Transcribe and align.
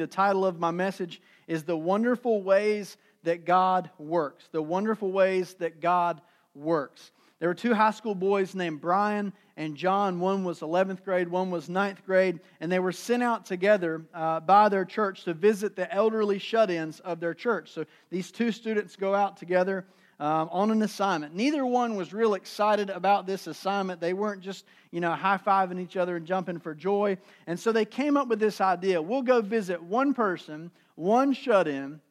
The 0.00 0.06
title 0.06 0.46
of 0.46 0.58
my 0.58 0.70
message 0.70 1.20
is 1.46 1.64
The 1.64 1.76
Wonderful 1.76 2.42
Ways 2.42 2.96
That 3.24 3.44
God 3.44 3.90
Works. 3.98 4.48
The 4.50 4.62
Wonderful 4.62 5.12
Ways 5.12 5.52
That 5.58 5.82
God 5.82 6.22
Works. 6.54 7.12
There 7.38 7.50
were 7.50 7.54
two 7.54 7.74
high 7.74 7.90
school 7.90 8.14
boys 8.14 8.54
named 8.54 8.80
Brian 8.80 9.34
and 9.58 9.76
John. 9.76 10.18
One 10.18 10.42
was 10.42 10.60
11th 10.60 11.04
grade, 11.04 11.28
one 11.28 11.50
was 11.50 11.68
9th 11.68 12.02
grade, 12.06 12.40
and 12.60 12.72
they 12.72 12.78
were 12.78 12.92
sent 12.92 13.22
out 13.22 13.44
together 13.44 14.00
uh, 14.14 14.40
by 14.40 14.70
their 14.70 14.86
church 14.86 15.24
to 15.24 15.34
visit 15.34 15.76
the 15.76 15.92
elderly 15.92 16.38
shut 16.38 16.70
ins 16.70 17.00
of 17.00 17.20
their 17.20 17.34
church. 17.34 17.70
So 17.70 17.84
these 18.08 18.30
two 18.30 18.52
students 18.52 18.96
go 18.96 19.14
out 19.14 19.36
together 19.36 19.84
um, 20.20 20.50
on 20.52 20.70
an 20.70 20.82
assignment. 20.82 21.34
Neither 21.34 21.64
one 21.64 21.96
was 21.96 22.12
real 22.12 22.34
excited 22.34 22.90
about 22.90 23.26
this 23.26 23.46
assignment. 23.46 24.02
They 24.02 24.12
weren't 24.12 24.42
just, 24.42 24.66
you 24.90 25.00
know, 25.00 25.12
high 25.12 25.38
fiving 25.38 25.80
each 25.80 25.96
other 25.96 26.14
and 26.16 26.26
jumping 26.26 26.60
for 26.60 26.74
joy. 26.74 27.16
And 27.46 27.58
so 27.58 27.72
they 27.72 27.86
came 27.86 28.18
up 28.18 28.28
with 28.28 28.38
this 28.38 28.60
idea 28.60 29.00
we'll 29.00 29.22
go 29.22 29.40
visit 29.40 29.82
one 29.82 30.12
person, 30.12 30.70
one 30.94 31.32
shut 31.32 31.66
in, 31.66 32.02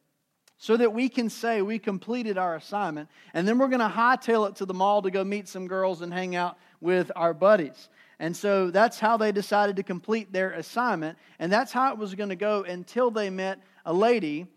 so 0.58 0.76
that 0.76 0.92
we 0.92 1.08
can 1.08 1.30
say 1.30 1.62
we 1.62 1.78
completed 1.78 2.36
our 2.36 2.56
assignment. 2.56 3.08
And 3.32 3.46
then 3.46 3.58
we're 3.58 3.68
going 3.68 3.78
to 3.78 3.88
hightail 3.88 4.48
it 4.48 4.56
to 4.56 4.66
the 4.66 4.74
mall 4.74 5.02
to 5.02 5.10
go 5.10 5.22
meet 5.22 5.46
some 5.46 5.68
girls 5.68 6.02
and 6.02 6.12
hang 6.12 6.34
out 6.34 6.58
with 6.80 7.12
our 7.14 7.32
buddies. 7.32 7.88
And 8.18 8.36
so 8.36 8.70
that's 8.70 8.98
how 8.98 9.16
they 9.18 9.30
decided 9.30 9.76
to 9.76 9.82
complete 9.84 10.32
their 10.32 10.50
assignment. 10.50 11.16
And 11.38 11.50
that's 11.50 11.72
how 11.72 11.92
it 11.92 11.98
was 11.98 12.14
going 12.16 12.28
to 12.28 12.36
go 12.36 12.64
until 12.64 13.10
they 13.10 13.30
met 13.30 13.60
a 13.86 13.94
lady, 13.94 14.48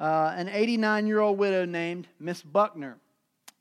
uh, 0.00 0.32
an 0.34 0.48
89 0.48 1.06
year 1.06 1.20
old 1.20 1.38
widow 1.38 1.66
named 1.66 2.08
Miss 2.18 2.42
Buckner 2.42 2.98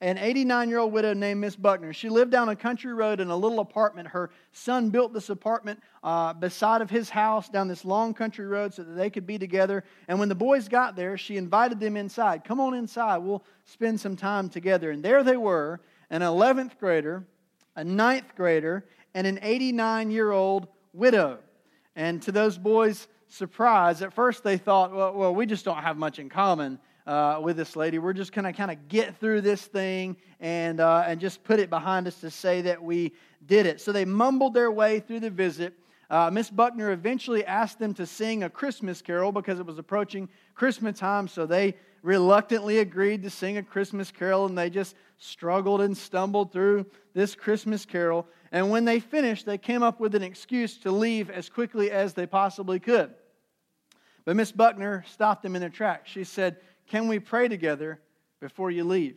an 0.01 0.17
89 0.17 0.69
year 0.69 0.79
old 0.79 0.91
widow 0.91 1.13
named 1.13 1.39
Miss 1.39 1.55
Buckner. 1.55 1.93
She 1.93 2.09
lived 2.09 2.31
down 2.31 2.49
a 2.49 2.55
country 2.55 2.91
road 2.91 3.19
in 3.19 3.29
a 3.29 3.35
little 3.35 3.59
apartment. 3.59 4.07
Her 4.07 4.31
son 4.51 4.89
built 4.89 5.13
this 5.13 5.29
apartment 5.29 5.79
uh, 6.03 6.33
beside 6.33 6.81
of 6.81 6.89
his 6.89 7.09
house 7.09 7.47
down 7.49 7.67
this 7.67 7.85
long 7.85 8.15
country 8.15 8.47
road 8.47 8.73
so 8.73 8.83
that 8.83 8.93
they 8.93 9.11
could 9.11 9.27
be 9.27 9.37
together. 9.37 9.83
And 10.07 10.19
when 10.19 10.27
the 10.27 10.35
boys 10.35 10.67
got 10.67 10.95
there, 10.95 11.17
she 11.17 11.37
invited 11.37 11.79
them 11.79 11.95
inside. 11.95 12.43
Come 12.43 12.59
on 12.59 12.73
inside, 12.73 13.19
we'll 13.19 13.43
spend 13.65 13.99
some 13.99 14.15
time 14.15 14.49
together. 14.49 14.89
And 14.89 15.03
there 15.03 15.23
they 15.23 15.37
were 15.37 15.79
an 16.09 16.21
11th 16.21 16.79
grader, 16.79 17.23
a 17.75 17.83
9th 17.83 18.35
grader, 18.35 18.85
and 19.13 19.27
an 19.27 19.39
89 19.43 20.09
year 20.09 20.31
old 20.31 20.67
widow. 20.93 21.37
And 21.95 22.21
to 22.23 22.31
those 22.31 22.57
boys' 22.57 23.07
surprise, 23.27 24.01
at 24.01 24.13
first 24.13 24.43
they 24.43 24.57
thought, 24.57 24.91
well, 24.93 25.13
well 25.13 25.35
we 25.35 25.45
just 25.45 25.63
don't 25.63 25.83
have 25.83 25.95
much 25.95 26.17
in 26.17 26.27
common 26.27 26.79
uh, 27.07 27.39
with 27.41 27.57
this 27.57 27.75
lady. 27.75 27.99
We're 27.99 28.13
just 28.13 28.31
going 28.31 28.45
to 28.45 28.53
kind 28.53 28.71
of 28.71 28.87
get 28.87 29.17
through 29.19 29.41
this 29.41 29.61
thing 29.61 30.17
and, 30.39 30.79
uh, 30.79 31.03
and 31.07 31.19
just 31.19 31.43
put 31.43 31.59
it 31.59 31.69
behind 31.69 32.07
us 32.07 32.19
to 32.21 32.29
say 32.29 32.61
that 32.61 32.81
we 32.81 33.13
did 33.45 33.65
it. 33.65 33.81
So 33.81 33.91
they 33.91 34.05
mumbled 34.05 34.53
their 34.53 34.71
way 34.71 34.99
through 34.99 35.21
the 35.21 35.29
visit. 35.29 35.73
Uh, 36.09 36.29
Miss 36.31 36.49
Buckner 36.49 36.91
eventually 36.91 37.45
asked 37.45 37.79
them 37.79 37.93
to 37.93 38.05
sing 38.05 38.43
a 38.43 38.49
Christmas 38.49 39.01
carol 39.01 39.31
because 39.31 39.59
it 39.59 39.65
was 39.65 39.79
approaching 39.79 40.27
Christmas 40.55 40.99
time. 40.99 41.27
So 41.27 41.45
they 41.45 41.75
reluctantly 42.03 42.79
agreed 42.79 43.23
to 43.23 43.29
sing 43.29 43.57
a 43.57 43.63
Christmas 43.63 44.11
carol 44.11 44.45
and 44.45 44.57
they 44.57 44.69
just 44.69 44.95
struggled 45.17 45.81
and 45.81 45.95
stumbled 45.95 46.51
through 46.51 46.85
this 47.13 47.35
Christmas 47.35 47.85
carol. 47.85 48.27
And 48.51 48.69
when 48.69 48.85
they 48.85 48.99
finished, 48.99 49.45
they 49.45 49.57
came 49.57 49.83
up 49.83 49.99
with 49.99 50.15
an 50.15 50.23
excuse 50.23 50.77
to 50.79 50.91
leave 50.91 51.29
as 51.29 51.47
quickly 51.47 51.91
as 51.91 52.13
they 52.13 52.25
possibly 52.25 52.79
could. 52.79 53.13
But 54.25 54.35
Miss 54.35 54.51
Buckner 54.51 55.03
stopped 55.07 55.43
them 55.43 55.55
in 55.55 55.61
their 55.61 55.69
tracks. 55.69 56.11
She 56.11 56.23
said, 56.23 56.57
can 56.91 57.07
we 57.07 57.19
pray 57.19 57.47
together 57.47 58.01
before 58.41 58.69
you 58.69 58.83
leave? 58.83 59.15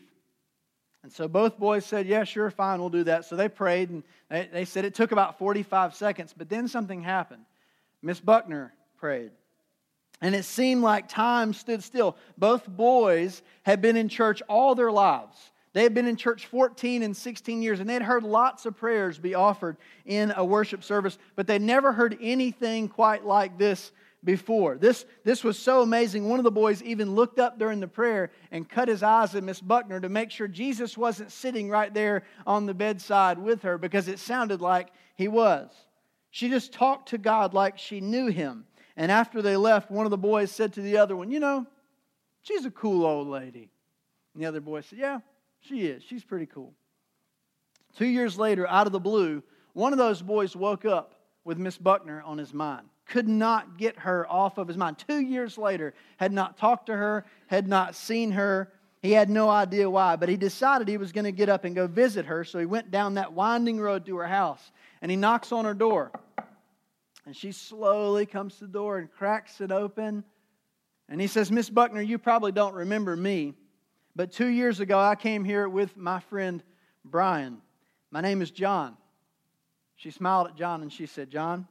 And 1.03 1.13
so 1.13 1.27
both 1.27 1.59
boys 1.59 1.85
said, 1.85 2.07
Yeah, 2.07 2.23
sure, 2.23 2.49
fine, 2.49 2.79
we'll 2.79 2.89
do 2.89 3.03
that. 3.05 3.25
So 3.25 3.35
they 3.35 3.49
prayed, 3.49 3.91
and 3.91 4.05
they, 4.31 4.49
they 4.53 4.65
said 4.65 4.85
it 4.85 4.95
took 4.95 5.11
about 5.11 5.39
45 5.39 5.95
seconds, 5.97 6.33
but 6.37 6.49
then 6.49 6.69
something 6.69 7.03
happened. 7.03 7.45
Miss 8.01 8.21
Buckner 8.21 8.73
prayed. 8.97 9.33
And 10.21 10.37
it 10.37 10.45
seemed 10.45 10.83
like 10.83 11.09
time 11.09 11.53
stood 11.53 11.83
still. 11.83 12.17
Both 12.39 12.69
boys 12.69 13.43
had 13.65 13.83
been 13.83 13.97
in 13.97 14.09
church 14.09 14.41
all 14.49 14.77
their 14.77 14.93
lives. 14.93 15.37
They 15.73 15.83
had 15.83 15.95
been 15.95 16.07
in 16.07 16.15
church 16.15 16.47
14 16.47 17.03
and 17.03 17.17
16 17.17 17.61
years, 17.61 17.81
and 17.81 17.91
they 17.91 17.95
had 17.95 18.03
heard 18.03 18.23
lots 18.23 18.67
of 18.67 18.77
prayers 18.77 19.19
be 19.19 19.35
offered 19.35 19.77
in 20.07 20.33
a 20.37 20.45
worship 20.45 20.85
service, 20.85 21.19
but 21.35 21.49
they'd 21.49 21.61
never 21.61 21.93
heard 21.93 22.17
anything 22.21 22.89
quite 22.89 23.25
like 23.25 23.59
this 23.59 23.91
before. 24.25 24.77
This, 24.77 25.05
this 25.23 25.45
was 25.45 25.59
so 25.59 25.83
amazing. 25.83 26.29
One 26.29 26.41
of 26.41 26.45
the 26.45 26.51
boys 26.51 26.83
even 26.83 27.15
looked 27.15 27.39
up 27.39 27.59
during 27.59 27.81
the 27.81 27.89
prayer 27.89 28.31
and 28.51 28.69
cut 28.69 28.89
his 28.89 29.03
eyes 29.03 29.35
at 29.35 29.45
Miss 29.45 29.61
Buckner 29.61 30.01
to 30.01 30.09
make 30.09 30.31
sure 30.31 30.49
Jesus 30.49 30.97
wasn't 30.97 31.31
sitting 31.31 31.69
right 31.69 31.93
there 31.93 32.25
on 32.47 32.67
the 32.67 32.75
bedside 32.75 33.39
with 33.39 33.63
her 33.63 33.77
because 33.79 34.09
it 34.09 34.19
sounded 34.19 34.61
like 34.61 34.89
he 35.17 35.29
was. 35.29 35.71
She 36.31 36.49
just 36.49 36.73
talked 36.73 37.11
to 37.11 37.19
God 37.19 37.55
like 37.55 37.79
she 37.79 38.01
knew 38.01 38.27
him. 38.27 38.65
And 38.97 39.13
after 39.13 39.43
they 39.43 39.57
left, 39.57 39.91
one 39.91 40.07
of 40.07 40.11
the 40.11 40.19
boys 40.19 40.51
said 40.51 40.73
to 40.75 40.81
the 40.81 40.97
other 40.99 41.15
one, 41.15 41.31
You 41.31 41.41
know, 41.41 41.67
she's 42.43 42.65
a 42.65 42.71
cool 42.71 43.05
old 43.05 43.29
lady. 43.29 43.71
And 44.33 44.43
the 44.43 44.47
other 44.47 44.61
boy 44.61 44.81
said, 44.81 44.99
Yeah, 44.99 45.21
she 45.61 45.87
is. 45.87 46.03
She's 46.03 46.25
pretty 46.25 46.47
cool. 46.47 46.73
Two 47.97 48.07
years 48.07 48.39
later, 48.39 48.69
out 48.69 48.87
of 48.87 48.93
the 48.93 49.01
blue, 49.01 49.43
one 49.73 49.93
of 49.93 49.99
those 49.99 50.23
boys 50.23 50.57
woke 50.57 50.85
up 50.85 51.15
with 51.45 51.59
Miss 51.59 51.77
Buckner 51.77 52.23
on 52.23 52.39
his 52.39 52.53
mind 52.53 52.89
could 53.07 53.29
not 53.29 53.79
get 53.79 53.99
her 53.99 54.31
off 54.31 54.59
of 54.59 54.69
his 54.69 54.77
mind. 54.77 54.99
Two 54.99 55.21
years 55.21 55.59
later, 55.59 55.95
had 56.17 56.33
not 56.33 56.57
talked 56.57 56.87
to 56.87 56.97
her, 56.97 57.25
had 57.47 57.69
not 57.69 57.95
seen 57.95 58.33
her. 58.33 58.73
He 59.03 59.13
had 59.13 59.29
no 59.29 59.51
idea 59.51 59.89
why, 59.91 60.17
but 60.17 60.31
he 60.31 60.37
decided 60.37 60.89
he 60.89 60.97
was 60.97 61.13
going 61.13 61.27
to 61.27 61.33
get 61.33 61.51
up 61.51 61.65
and 61.65 61.75
go 61.75 61.87
visit 61.87 62.25
her. 62.27 62.45
So 62.45 62.59
he 62.59 62.67
went 62.67 62.91
down 62.91 63.15
that 63.15 63.35
winding 63.35 63.79
road 63.79 64.07
to 64.07 64.17
her 64.17 64.27
house 64.27 64.73
and 65.03 65.11
he 65.11 65.17
knocks 65.17 65.53
on 65.53 65.67
her 65.67 65.75
door. 65.75 66.11
And 67.27 67.37
she 67.37 67.53
slowly 67.53 68.25
comes 68.27 68.57
to 68.57 68.67
the 68.67 68.73
door 68.73 68.99
and 68.99 69.11
cracks 69.11 69.61
it 69.61 69.71
open. 69.71 70.25
And 71.09 71.21
he 71.21 71.27
says, 71.27 71.53
Miss 71.53 71.69
Buckner, 71.69 72.01
you 72.01 72.19
probably 72.19 72.53
don't 72.53 72.75
remember 72.75 73.15
me, 73.15 73.55
but 74.17 74.33
two 74.33 74.47
years 74.47 74.81
ago 74.81 74.99
I 74.99 75.15
came 75.15 75.45
here 75.45 75.69
with 75.69 75.97
my 75.97 76.21
friend 76.21 76.63
Brian. 77.05 77.59
My 78.11 78.23
name 78.23 78.41
is 78.41 78.51
John. 78.51 78.97
She 79.97 80.11
smiled 80.11 80.49
at 80.49 80.57
John 80.57 80.81
and 80.81 80.93
she 80.93 81.05
said, 81.05 81.31
John, 81.31 81.69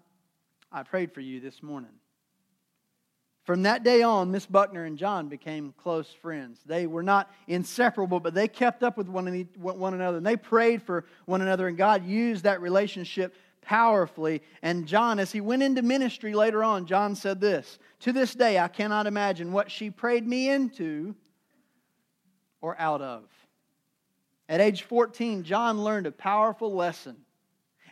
I 0.73 0.81
prayed 0.81 1.13
for 1.13 1.21
you 1.21 1.39
this 1.39 1.61
morning. 1.61 1.91
From 3.43 3.63
that 3.63 3.83
day 3.83 4.01
on, 4.01 4.31
Miss 4.31 4.45
Buckner 4.47 4.85
and 4.85 4.97
John 4.97 5.27
became 5.27 5.73
close 5.77 6.11
friends. 6.11 6.61
They 6.65 6.87
were 6.87 7.03
not 7.03 7.31
inseparable, 7.47 8.19
but 8.19 8.33
they 8.33 8.47
kept 8.47 8.81
up 8.81 8.97
with 8.97 9.07
one 9.07 9.27
another 9.27 10.17
and 10.17 10.25
they 10.25 10.35
prayed 10.37 10.81
for 10.81 11.05
one 11.25 11.41
another, 11.41 11.67
and 11.67 11.77
God 11.77 12.05
used 12.05 12.45
that 12.45 12.61
relationship 12.61 13.35
powerfully. 13.61 14.41
And 14.63 14.87
John, 14.87 15.19
as 15.19 15.31
he 15.31 15.41
went 15.41 15.61
into 15.61 15.81
ministry 15.83 16.33
later 16.33 16.63
on, 16.63 16.87
John 16.87 17.15
said 17.15 17.39
this 17.39 17.77
To 18.01 18.11
this 18.11 18.33
day, 18.33 18.57
I 18.57 18.67
cannot 18.67 19.05
imagine 19.05 19.51
what 19.51 19.69
she 19.69 19.91
prayed 19.91 20.25
me 20.25 20.49
into 20.49 21.13
or 22.61 22.79
out 22.79 23.01
of. 23.01 23.25
At 24.49 24.61
age 24.61 24.83
14, 24.83 25.43
John 25.43 25.83
learned 25.83 26.07
a 26.07 26.11
powerful 26.11 26.73
lesson 26.73 27.17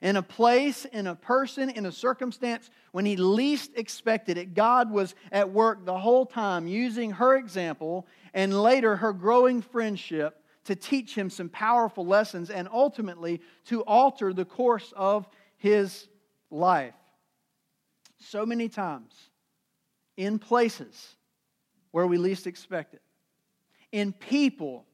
in 0.02 0.16
a 0.16 0.24
place, 0.24 0.86
in 0.86 1.08
a 1.08 1.16
person, 1.16 1.70
in 1.70 1.86
a 1.86 1.92
circumstance 1.92 2.70
when 2.92 3.06
he 3.06 3.16
least 3.16 3.72
expected 3.76 4.38
it. 4.38 4.54
God 4.54 4.92
was 4.92 5.14
at 5.32 5.52
work 5.52 5.86
the 5.86 5.98
whole 5.98 6.26
time 6.26 6.68
using 6.68 7.12
her 7.12 7.36
example 7.36 8.08
and 8.34 8.62
later 8.62 8.96
her 8.96 9.14
growing 9.14 9.62
friendship 9.62 10.44
to 10.66 10.76
teach 10.76 11.16
him 11.16 11.30
some 11.30 11.50
powerful 11.50 12.06
lessons 12.06 12.50
and 12.50 12.68
ultimately 12.72 13.42
to 13.66 13.84
alter 13.84 14.34
the 14.34 14.46
course 14.46 14.94
of 14.96 15.28
his 15.58 16.08
life. 16.50 16.94
So 18.20 18.46
many 18.46 18.70
times, 18.70 19.14
in 20.18 20.40
places 20.40 21.16
where 21.92 22.06
we 22.06 22.18
least 22.18 22.46
expect 22.48 22.94
it, 22.94 23.02
in 23.92 24.14
people 24.14 24.86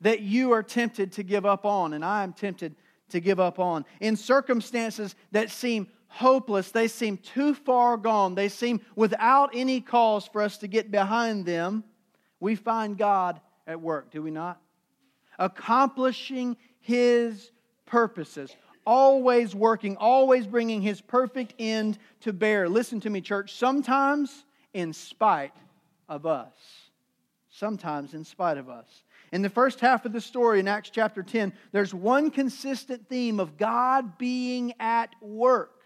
that 0.00 0.20
you 0.20 0.52
are 0.52 0.62
tempted 0.62 1.12
to 1.12 1.22
give 1.22 1.46
up 1.46 1.64
on, 1.64 1.92
and 1.92 2.04
I 2.04 2.22
am 2.22 2.32
tempted 2.32 2.74
to 3.10 3.20
give 3.20 3.40
up 3.40 3.58
on. 3.58 3.84
In 4.00 4.16
circumstances 4.16 5.14
that 5.32 5.50
seem 5.50 5.88
hopeless, 6.08 6.70
they 6.70 6.88
seem 6.88 7.18
too 7.18 7.54
far 7.54 7.96
gone, 7.96 8.34
they 8.34 8.48
seem 8.48 8.80
without 8.96 9.50
any 9.54 9.80
cause 9.80 10.26
for 10.26 10.42
us 10.42 10.58
to 10.58 10.66
get 10.66 10.90
behind 10.90 11.46
them, 11.46 11.84
we 12.40 12.54
find 12.54 12.96
God 12.96 13.40
at 13.66 13.80
work, 13.80 14.10
do 14.10 14.22
we 14.22 14.30
not? 14.30 14.60
Accomplishing 15.38 16.56
His 16.80 17.50
purposes, 17.86 18.54
always 18.86 19.54
working, 19.54 19.96
always 19.96 20.46
bringing 20.46 20.80
His 20.80 21.00
perfect 21.00 21.54
end 21.58 21.98
to 22.20 22.32
bear. 22.32 22.68
Listen 22.68 23.00
to 23.00 23.10
me, 23.10 23.20
church. 23.20 23.54
Sometimes 23.54 24.44
in 24.72 24.92
spite 24.92 25.54
of 26.08 26.26
us. 26.26 26.54
Sometimes 27.50 28.14
in 28.14 28.24
spite 28.24 28.56
of 28.56 28.68
us. 28.68 28.86
In 29.32 29.42
the 29.42 29.50
first 29.50 29.80
half 29.80 30.04
of 30.04 30.12
the 30.12 30.20
story 30.20 30.60
in 30.60 30.68
Acts 30.68 30.90
chapter 30.90 31.22
10, 31.22 31.52
there's 31.72 31.92
one 31.92 32.30
consistent 32.30 33.08
theme 33.08 33.40
of 33.40 33.56
God 33.58 34.16
being 34.18 34.72
at 34.80 35.14
work 35.20 35.78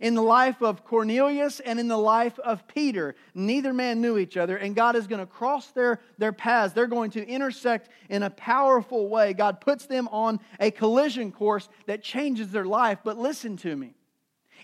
in 0.00 0.14
the 0.14 0.22
life 0.22 0.62
of 0.62 0.84
Cornelius 0.84 1.60
and 1.60 1.80
in 1.80 1.88
the 1.88 1.98
life 1.98 2.38
of 2.38 2.66
Peter. 2.68 3.14
Neither 3.34 3.72
man 3.72 4.00
knew 4.00 4.16
each 4.16 4.36
other, 4.36 4.56
and 4.56 4.74
God 4.74 4.96
is 4.96 5.06
going 5.06 5.20
to 5.20 5.26
cross 5.26 5.68
their, 5.72 6.00
their 6.18 6.32
paths. 6.32 6.72
They're 6.72 6.86
going 6.86 7.10
to 7.12 7.26
intersect 7.26 7.88
in 8.08 8.22
a 8.22 8.30
powerful 8.30 9.08
way. 9.08 9.34
God 9.34 9.60
puts 9.60 9.86
them 9.86 10.08
on 10.08 10.40
a 10.60 10.70
collision 10.70 11.32
course 11.32 11.68
that 11.86 12.02
changes 12.02 12.50
their 12.50 12.64
life. 12.64 12.98
But 13.04 13.18
listen 13.18 13.56
to 13.58 13.74
me 13.74 13.94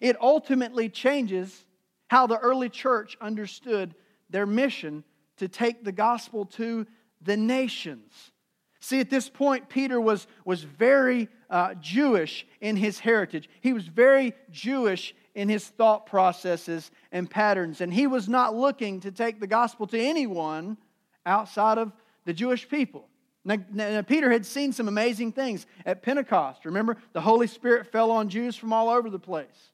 it 0.00 0.20
ultimately 0.20 0.88
changes 0.88 1.66
how 2.08 2.26
the 2.26 2.38
early 2.38 2.68
church 2.68 3.16
understood 3.20 3.94
their 4.28 4.44
mission 4.44 5.04
to 5.36 5.48
take 5.48 5.84
the 5.84 5.92
gospel 5.92 6.44
to 6.44 6.86
the 7.24 7.36
nations. 7.36 8.32
See, 8.80 9.00
at 9.00 9.08
this 9.08 9.30
point, 9.30 9.68
Peter 9.68 10.00
was, 10.00 10.26
was 10.44 10.62
very 10.62 11.28
uh, 11.48 11.74
Jewish 11.74 12.46
in 12.60 12.76
his 12.76 12.98
heritage. 12.98 13.48
He 13.62 13.72
was 13.72 13.86
very 13.86 14.34
Jewish 14.50 15.14
in 15.34 15.48
his 15.48 15.66
thought 15.66 16.06
processes 16.06 16.90
and 17.10 17.28
patterns. 17.30 17.80
And 17.80 17.92
he 17.92 18.06
was 18.06 18.28
not 18.28 18.54
looking 18.54 19.00
to 19.00 19.10
take 19.10 19.40
the 19.40 19.46
gospel 19.46 19.86
to 19.86 19.98
anyone 19.98 20.76
outside 21.24 21.78
of 21.78 21.92
the 22.26 22.34
Jewish 22.34 22.68
people. 22.68 23.08
Now, 23.44 23.56
now, 23.70 24.02
Peter 24.02 24.30
had 24.30 24.46
seen 24.46 24.72
some 24.72 24.88
amazing 24.88 25.32
things 25.32 25.66
at 25.84 26.02
Pentecost. 26.02 26.64
Remember, 26.64 26.96
the 27.12 27.20
Holy 27.20 27.46
Spirit 27.46 27.90
fell 27.92 28.10
on 28.10 28.30
Jews 28.30 28.56
from 28.56 28.72
all 28.72 28.88
over 28.88 29.10
the 29.10 29.18
place. 29.18 29.72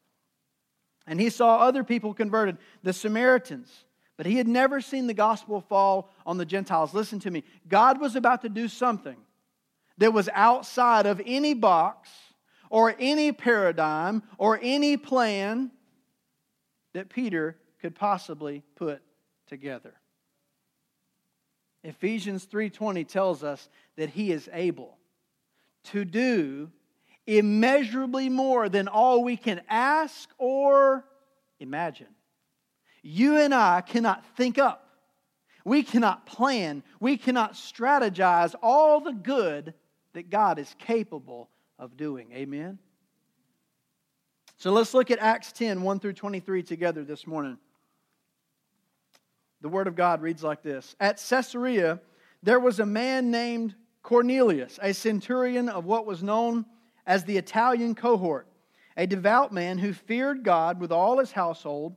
And 1.06 1.20
he 1.20 1.30
saw 1.30 1.58
other 1.58 1.84
people 1.84 2.14
converted, 2.14 2.58
the 2.82 2.92
Samaritans. 2.92 3.72
But 4.20 4.26
he 4.26 4.36
had 4.36 4.48
never 4.48 4.82
seen 4.82 5.06
the 5.06 5.14
gospel 5.14 5.62
fall 5.62 6.10
on 6.26 6.36
the 6.36 6.44
Gentiles. 6.44 6.92
Listen 6.92 7.20
to 7.20 7.30
me. 7.30 7.42
God 7.66 7.98
was 7.98 8.16
about 8.16 8.42
to 8.42 8.50
do 8.50 8.68
something 8.68 9.16
that 9.96 10.12
was 10.12 10.28
outside 10.34 11.06
of 11.06 11.22
any 11.24 11.54
box 11.54 12.10
or 12.68 12.94
any 12.98 13.32
paradigm 13.32 14.22
or 14.36 14.60
any 14.60 14.98
plan 14.98 15.70
that 16.92 17.08
Peter 17.08 17.56
could 17.80 17.94
possibly 17.94 18.62
put 18.76 19.00
together. 19.46 19.94
Ephesians 21.82 22.44
3:20 22.44 23.04
tells 23.04 23.42
us 23.42 23.70
that 23.96 24.10
he 24.10 24.32
is 24.32 24.50
able 24.52 24.98
to 25.84 26.04
do 26.04 26.70
immeasurably 27.26 28.28
more 28.28 28.68
than 28.68 28.86
all 28.86 29.24
we 29.24 29.38
can 29.38 29.62
ask 29.66 30.28
or 30.36 31.06
imagine. 31.58 32.14
You 33.02 33.38
and 33.38 33.54
I 33.54 33.80
cannot 33.80 34.24
think 34.36 34.58
up. 34.58 34.86
We 35.64 35.82
cannot 35.82 36.26
plan. 36.26 36.82
We 37.00 37.16
cannot 37.16 37.54
strategize 37.54 38.54
all 38.62 39.00
the 39.00 39.12
good 39.12 39.74
that 40.14 40.30
God 40.30 40.58
is 40.58 40.74
capable 40.78 41.48
of 41.78 41.96
doing. 41.96 42.32
Amen? 42.32 42.78
So 44.56 44.72
let's 44.72 44.92
look 44.92 45.10
at 45.10 45.18
Acts 45.18 45.52
10 45.52 45.82
1 45.82 46.00
through 46.00 46.12
23 46.14 46.62
together 46.62 47.04
this 47.04 47.26
morning. 47.26 47.58
The 49.62 49.68
Word 49.68 49.86
of 49.86 49.96
God 49.96 50.22
reads 50.22 50.42
like 50.42 50.62
this 50.62 50.96
At 51.00 51.22
Caesarea, 51.28 52.00
there 52.42 52.60
was 52.60 52.80
a 52.80 52.86
man 52.86 53.30
named 53.30 53.74
Cornelius, 54.02 54.78
a 54.82 54.92
centurion 54.92 55.68
of 55.68 55.84
what 55.84 56.06
was 56.06 56.22
known 56.22 56.64
as 57.06 57.24
the 57.24 57.36
Italian 57.36 57.94
cohort, 57.94 58.46
a 58.96 59.06
devout 59.06 59.52
man 59.52 59.78
who 59.78 59.92
feared 59.92 60.42
God 60.42 60.80
with 60.80 60.92
all 60.92 61.18
his 61.18 61.32
household, 61.32 61.96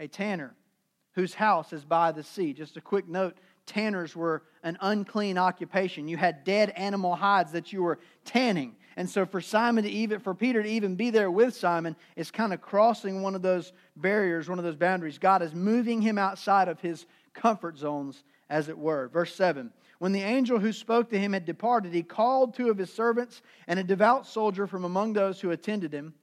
a 0.00 0.08
tanner, 0.08 0.56
whose 1.12 1.34
house 1.34 1.72
is 1.72 1.84
by 1.84 2.10
the 2.10 2.24
sea. 2.24 2.52
Just 2.52 2.76
a 2.76 2.80
quick 2.80 3.08
note 3.08 3.36
tanners 3.66 4.16
were 4.16 4.42
an 4.64 4.76
unclean 4.80 5.38
occupation. 5.38 6.08
You 6.08 6.16
had 6.16 6.42
dead 6.42 6.70
animal 6.70 7.14
hides 7.14 7.52
that 7.52 7.72
you 7.72 7.82
were 7.82 8.00
tanning. 8.24 8.74
And 8.96 9.08
so 9.08 9.24
for 9.24 9.40
Simon 9.40 9.84
to 9.84 9.90
even 9.90 10.18
for 10.18 10.34
Peter 10.34 10.62
to 10.62 10.68
even 10.68 10.96
be 10.96 11.10
there 11.10 11.30
with 11.30 11.54
Simon 11.54 11.94
is 12.16 12.30
kind 12.30 12.52
of 12.52 12.60
crossing 12.60 13.22
one 13.22 13.34
of 13.36 13.42
those 13.42 13.72
barriers, 13.96 14.48
one 14.48 14.58
of 14.58 14.64
those 14.64 14.76
boundaries. 14.76 15.18
God 15.18 15.42
is 15.42 15.54
moving 15.54 16.02
him 16.02 16.18
outside 16.18 16.68
of 16.68 16.80
his 16.80 17.06
comfort 17.32 17.78
zones 17.78 18.24
as 18.48 18.68
it 18.68 18.76
were. 18.76 19.08
Verse 19.08 19.34
7. 19.34 19.72
When 20.00 20.12
the 20.12 20.22
angel 20.22 20.58
who 20.58 20.72
spoke 20.72 21.10
to 21.10 21.18
him 21.18 21.34
had 21.34 21.44
departed, 21.44 21.92
he 21.92 22.02
called 22.02 22.54
two 22.54 22.70
of 22.70 22.78
his 22.78 22.92
servants 22.92 23.42
and 23.68 23.78
a 23.78 23.84
devout 23.84 24.26
soldier 24.26 24.66
from 24.66 24.84
among 24.84 25.12
those 25.12 25.40
who 25.40 25.50
attended 25.50 25.92
him. 25.92 26.14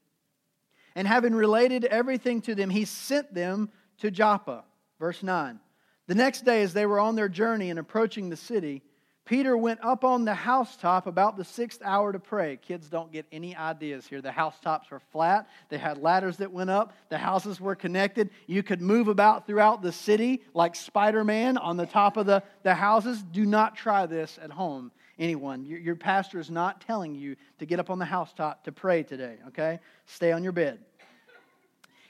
And 0.97 1.07
having 1.07 1.35
related 1.35 1.85
everything 1.85 2.41
to 2.41 2.55
them, 2.55 2.71
he 2.71 2.83
sent 2.83 3.31
them 3.31 3.69
to 3.99 4.09
Joppa. 4.09 4.63
Verse 4.99 5.21
9. 5.21 5.59
The 6.07 6.15
next 6.15 6.43
day, 6.43 6.63
as 6.63 6.73
they 6.73 6.87
were 6.87 6.99
on 6.99 7.15
their 7.15 7.29
journey 7.29 7.69
and 7.69 7.77
approaching 7.77 8.29
the 8.29 8.35
city, 8.35 8.81
Peter 9.23 9.55
went 9.55 9.79
up 9.83 10.03
on 10.03 10.25
the 10.25 10.33
housetop 10.33 11.05
about 11.05 11.37
the 11.37 11.43
sixth 11.43 11.83
hour 11.83 12.11
to 12.11 12.19
pray. 12.19 12.57
Kids 12.57 12.89
don't 12.89 13.11
get 13.11 13.27
any 13.31 13.55
ideas 13.55 14.07
here. 14.07 14.23
The 14.23 14.31
housetops 14.31 14.89
were 14.89 14.99
flat, 15.11 15.47
they 15.69 15.77
had 15.77 16.01
ladders 16.01 16.37
that 16.37 16.51
went 16.51 16.71
up, 16.71 16.93
the 17.09 17.17
houses 17.19 17.61
were 17.61 17.75
connected. 17.75 18.31
You 18.47 18.63
could 18.63 18.81
move 18.81 19.07
about 19.07 19.45
throughout 19.45 19.83
the 19.83 19.91
city 19.91 20.41
like 20.55 20.75
Spider 20.75 21.23
Man 21.23 21.57
on 21.57 21.77
the 21.77 21.85
top 21.85 22.17
of 22.17 22.25
the, 22.25 22.41
the 22.63 22.73
houses. 22.73 23.21
Do 23.21 23.45
not 23.45 23.75
try 23.75 24.07
this 24.07 24.39
at 24.41 24.49
home, 24.49 24.91
anyone. 25.19 25.63
Your, 25.63 25.77
your 25.77 25.95
pastor 25.95 26.39
is 26.39 26.49
not 26.49 26.81
telling 26.81 27.13
you 27.13 27.35
to 27.59 27.67
get 27.67 27.79
up 27.79 27.91
on 27.91 27.99
the 27.99 28.05
housetop 28.05 28.63
to 28.63 28.71
pray 28.71 29.03
today, 29.03 29.35
okay? 29.49 29.79
Stay 30.07 30.31
on 30.31 30.41
your 30.41 30.53
bed. 30.53 30.79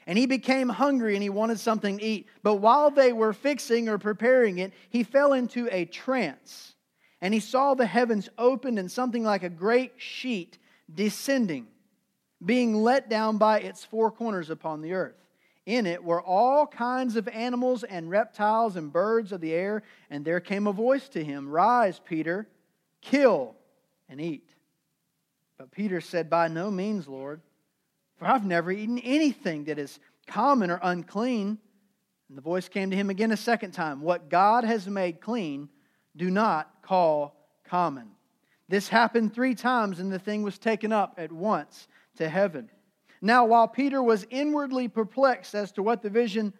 And 0.08 0.16
he 0.16 0.24
became 0.24 0.70
hungry 0.70 1.14
and 1.14 1.22
he 1.22 1.28
wanted 1.28 1.60
something 1.60 1.98
to 1.98 2.04
eat. 2.04 2.28
But 2.42 2.56
while 2.56 2.90
they 2.90 3.12
were 3.12 3.34
fixing 3.34 3.90
or 3.90 3.98
preparing 3.98 4.56
it, 4.58 4.72
he 4.88 5.02
fell 5.04 5.34
into 5.34 5.68
a 5.70 5.84
trance 5.84 6.74
and 7.20 7.34
he 7.34 7.40
saw 7.40 7.74
the 7.74 7.86
heavens 7.86 8.30
opened 8.38 8.78
and 8.78 8.90
something 8.90 9.22
like 9.22 9.42
a 9.42 9.50
great 9.50 9.92
sheet 9.98 10.56
descending, 10.92 11.66
being 12.42 12.74
let 12.74 13.10
down 13.10 13.36
by 13.36 13.60
its 13.60 13.84
four 13.84 14.10
corners 14.10 14.48
upon 14.48 14.80
the 14.80 14.94
earth. 14.94 15.14
In 15.66 15.86
it 15.86 16.02
were 16.02 16.22
all 16.22 16.66
kinds 16.66 17.16
of 17.16 17.28
animals 17.28 17.84
and 17.84 18.08
reptiles 18.08 18.76
and 18.76 18.90
birds 18.90 19.32
of 19.32 19.42
the 19.42 19.52
air, 19.52 19.82
and 20.08 20.24
there 20.24 20.40
came 20.40 20.66
a 20.66 20.72
voice 20.72 21.10
to 21.10 21.22
him 21.22 21.46
Rise, 21.46 22.00
Peter, 22.02 22.48
kill 23.02 23.54
and 24.08 24.22
eat. 24.22 24.48
But 25.58 25.70
Peter 25.70 26.00
said, 26.00 26.30
By 26.30 26.48
no 26.48 26.70
means, 26.70 27.06
Lord, 27.06 27.42
for 28.18 28.26
I've 28.26 28.44
never 28.44 28.70
eaten 28.70 28.98
anything 28.98 29.64
that 29.64 29.78
is 29.78 29.98
common 30.26 30.70
or 30.70 30.80
unclean. 30.82 31.58
And 32.28 32.36
the 32.36 32.42
voice 32.42 32.68
came 32.68 32.90
to 32.90 32.96
him 32.96 33.10
again 33.10 33.32
a 33.32 33.36
second 33.36 33.72
time 33.72 34.02
What 34.02 34.28
God 34.28 34.64
has 34.64 34.86
made 34.86 35.20
clean, 35.20 35.68
do 36.16 36.30
not 36.30 36.82
call 36.82 37.34
common. 37.64 38.10
This 38.68 38.88
happened 38.88 39.34
three 39.34 39.54
times, 39.54 39.98
and 39.98 40.12
the 40.12 40.18
thing 40.18 40.42
was 40.42 40.58
taken 40.58 40.92
up 40.92 41.14
at 41.16 41.32
once 41.32 41.88
to 42.16 42.28
heaven. 42.28 42.68
Now, 43.22 43.46
while 43.46 43.66
Peter 43.66 44.02
was 44.02 44.26
inwardly 44.30 44.88
perplexed 44.88 45.54
as 45.54 45.72
to 45.72 45.82
what 45.82 46.02
the 46.02 46.10
vision 46.10 46.52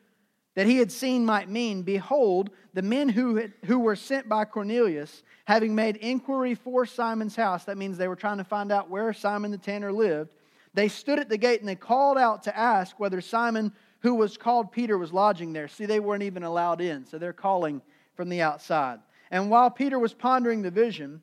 that 0.54 0.66
he 0.66 0.78
had 0.78 0.90
seen 0.90 1.24
might 1.24 1.48
mean, 1.48 1.82
behold, 1.82 2.50
the 2.72 2.82
men 2.82 3.08
who, 3.08 3.36
had, 3.36 3.52
who 3.66 3.78
were 3.78 3.94
sent 3.94 4.28
by 4.28 4.44
Cornelius, 4.44 5.22
having 5.44 5.74
made 5.74 5.96
inquiry 5.96 6.54
for 6.54 6.84
Simon's 6.84 7.36
house, 7.36 7.64
that 7.64 7.78
means 7.78 7.96
they 7.96 8.08
were 8.08 8.16
trying 8.16 8.38
to 8.38 8.44
find 8.44 8.72
out 8.72 8.90
where 8.90 9.12
Simon 9.12 9.50
the 9.50 9.58
tanner 9.58 9.92
lived, 9.92 10.30
they 10.74 10.88
stood 10.88 11.18
at 11.18 11.28
the 11.28 11.38
gate 11.38 11.60
and 11.60 11.68
they 11.68 11.74
called 11.74 12.18
out 12.18 12.44
to 12.44 12.56
ask 12.56 12.98
whether 13.00 13.20
Simon, 13.20 13.72
who 14.00 14.14
was 14.14 14.36
called 14.36 14.72
Peter, 14.72 14.98
was 14.98 15.12
lodging 15.12 15.52
there. 15.52 15.68
See, 15.68 15.86
they 15.86 16.00
weren't 16.00 16.22
even 16.22 16.42
allowed 16.42 16.80
in, 16.80 17.04
so 17.04 17.18
they're 17.18 17.32
calling 17.32 17.82
from 18.14 18.28
the 18.28 18.42
outside. 18.42 19.00
And 19.30 19.50
while 19.50 19.70
Peter 19.70 19.98
was 19.98 20.14
pondering 20.14 20.62
the 20.62 20.70
vision, 20.70 21.22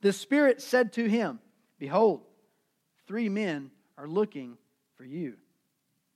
the 0.00 0.12
Spirit 0.12 0.62
said 0.62 0.92
to 0.94 1.06
him, 1.06 1.40
Behold, 1.78 2.22
three 3.06 3.28
men 3.28 3.70
are 3.98 4.08
looking 4.08 4.56
for 4.96 5.04
you. 5.04 5.34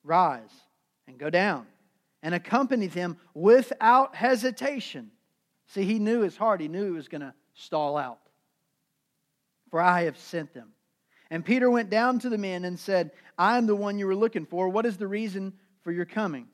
Rise 0.02 0.52
and 1.06 1.18
go 1.18 1.30
down 1.30 1.66
and 2.22 2.34
accompany 2.34 2.86
them 2.86 3.16
without 3.34 4.14
hesitation. 4.14 5.10
See, 5.68 5.84
he 5.84 5.98
knew 5.98 6.20
his 6.20 6.36
heart, 6.36 6.60
he 6.60 6.68
knew 6.68 6.84
he 6.84 6.90
was 6.90 7.08
going 7.08 7.20
to 7.20 7.34
stall 7.54 7.96
out. 7.96 8.18
For 9.70 9.80
I 9.80 10.02
have 10.04 10.18
sent 10.18 10.54
them. 10.54 10.68
And 11.30 11.44
Peter 11.44 11.70
went 11.70 11.90
down 11.90 12.18
to 12.20 12.28
the 12.28 12.38
men 12.38 12.64
and 12.64 12.78
said, 12.78 13.10
I 13.38 13.56
am 13.58 13.66
the 13.66 13.76
one 13.76 13.98
you 13.98 14.06
were 14.06 14.14
looking 14.14 14.46
for. 14.46 14.68
What 14.68 14.86
is 14.86 14.96
the 14.96 15.08
reason 15.08 15.52
for 15.82 15.90
your 15.90 16.04
coming? 16.04 16.48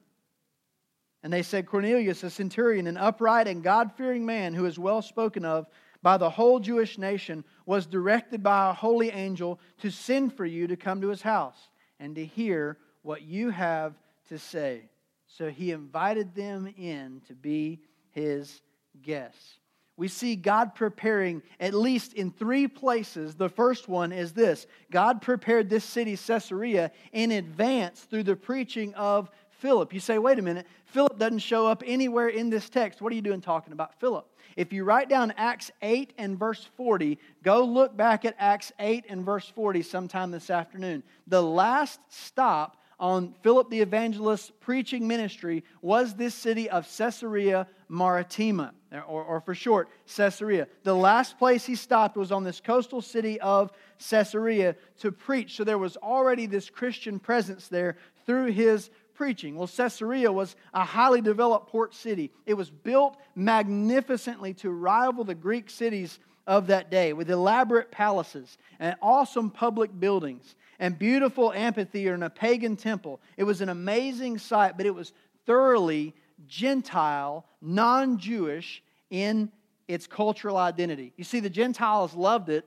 And 1.23 1.33
they 1.33 1.43
said, 1.43 1.67
Cornelius, 1.67 2.23
a 2.23 2.31
centurion, 2.31 2.87
an 2.87 2.97
upright 2.97 3.47
and 3.47 3.63
God 3.63 3.93
fearing 3.97 4.25
man 4.25 4.55
who 4.55 4.65
is 4.65 4.79
well 4.79 5.03
spoken 5.03 5.45
of 5.45 5.67
by 6.03 6.17
the 6.17 6.31
whole 6.31 6.61
Jewish 6.61 6.97
nation, 6.97 7.45
was 7.67 7.85
directed 7.85 8.43
by 8.43 8.71
a 8.71 8.73
holy 8.73 9.11
angel 9.11 9.61
to 9.81 9.91
send 9.91 10.33
for 10.33 10.47
you 10.47 10.67
to 10.67 10.77
come 10.77 11.03
to 11.03 11.09
his 11.09 11.21
house 11.21 11.59
and 11.99 12.15
to 12.15 12.25
hear 12.25 12.79
what 13.03 13.23
you 13.23 13.51
have 13.51 13.95
to 14.31 14.39
say. 14.39 14.89
So 15.27 15.51
he 15.51 15.73
invited 15.73 16.35
them 16.35 16.73
in 16.79 17.21
to 17.29 17.35
be 17.35 17.81
his 18.13 18.63
guests. 19.03 19.60
We 20.01 20.09
see 20.09 20.35
God 20.35 20.75
preparing 20.75 21.43
at 21.61 21.75
least 21.75 22.15
in 22.15 22.31
three 22.31 22.67
places. 22.67 23.35
The 23.35 23.51
first 23.51 23.87
one 23.87 24.13
is 24.13 24.33
this 24.33 24.67
God 24.91 25.21
prepared 25.21 25.69
this 25.69 25.85
city, 25.85 26.17
Caesarea, 26.17 26.91
in 27.13 27.33
advance 27.33 28.01
through 28.01 28.23
the 28.23 28.35
preaching 28.35 28.95
of 28.95 29.29
Philip. 29.51 29.93
You 29.93 30.01
say, 30.01 30.17
wait 30.17 30.39
a 30.39 30.43
minute, 30.43 30.67
Philip 30.87 31.19
doesn't 31.19 31.41
show 31.41 31.67
up 31.67 31.83
anywhere 31.85 32.29
in 32.29 32.49
this 32.49 32.71
text. 32.71 33.03
What 33.03 33.13
are 33.13 33.15
you 33.15 33.21
doing 33.21 33.43
talking 33.43 33.75
about 33.75 34.01
Philip? 34.01 34.27
If 34.57 34.73
you 34.73 34.85
write 34.85 35.11
down 35.11 35.35
Acts 35.37 35.71
8 35.83 36.15
and 36.17 36.39
verse 36.39 36.67
40, 36.79 37.19
go 37.43 37.63
look 37.63 37.95
back 37.95 38.25
at 38.25 38.35
Acts 38.39 38.73
8 38.79 39.05
and 39.07 39.23
verse 39.23 39.51
40 39.55 39.83
sometime 39.83 40.31
this 40.31 40.49
afternoon. 40.49 41.03
The 41.27 41.43
last 41.43 42.01
stop 42.09 42.79
on 42.99 43.35
Philip 43.43 43.69
the 43.69 43.83
evangelist's 43.83 44.51
preaching 44.61 45.07
ministry 45.07 45.63
was 45.83 46.15
this 46.15 46.35
city 46.35 46.71
of 46.71 46.89
Caesarea 46.97 47.67
Maritima, 47.91 48.73
or, 48.93 49.23
or, 49.23 49.41
for 49.41 49.55
short, 49.55 49.89
Caesarea. 50.17 50.67
The 50.83 50.95
last 50.95 51.39
place 51.39 51.65
he 51.65 51.77
stopped 51.77 52.17
was 52.17 52.33
on 52.33 52.43
this 52.43 52.61
coastal 52.61 53.01
city 53.01 53.41
of 53.41 53.71
Caesarea 54.11 54.75
to 54.99 55.13
preach. 55.13 55.57
So 55.57 55.65
there 55.65 55.79
was 55.79 55.97
already 55.97 56.47
this 56.47 56.69
Christian 56.69 57.21
presence 57.21 57.69
there 57.69 57.97
through 58.27 58.47
his 58.47 58.91
preaching. 59.15 59.55
Well, 59.55 59.69
Caesarea 59.69 60.33
was 60.33 60.57
a 60.75 60.85
highly 60.85 61.21
developed 61.21 61.69
port 61.69 61.95
city. 61.95 62.33
It 62.47 62.55
was 62.55 62.71
built 62.71 63.17
magnificently 63.37 64.55
to 64.55 64.71
rival 64.71 65.25
the 65.25 65.35
Greek 65.35 65.71
cities 65.71 66.19
of 66.47 66.67
that 66.67 66.91
day 66.91 67.13
with 67.13 67.31
elaborate 67.31 67.93
palaces 67.93 68.59
and 68.81 68.97
awesome 69.01 69.51
public 69.51 69.91
buildings 70.01 70.57
and 70.81 70.99
beautiful 70.99 71.53
amphitheater 71.53 72.15
and 72.15 72.25
a 72.25 72.31
pagan 72.31 72.77
temple. 72.77 73.21
It 73.37 73.45
was 73.45 73.61
an 73.61 73.69
amazing 73.69 74.39
sight, 74.39 74.77
but 74.77 74.87
it 74.87 74.95
was 74.95 75.13
thoroughly 75.47 76.15
Gentile, 76.47 77.45
non 77.61 78.19
Jewish 78.19 78.83
in 79.11 79.51
its 79.89 80.07
cultural 80.07 80.57
identity. 80.57 81.13
You 81.17 81.25
see, 81.25 81.41
the 81.41 81.51
Gentiles 81.51 82.15
loved 82.15 82.49
it 82.49 82.65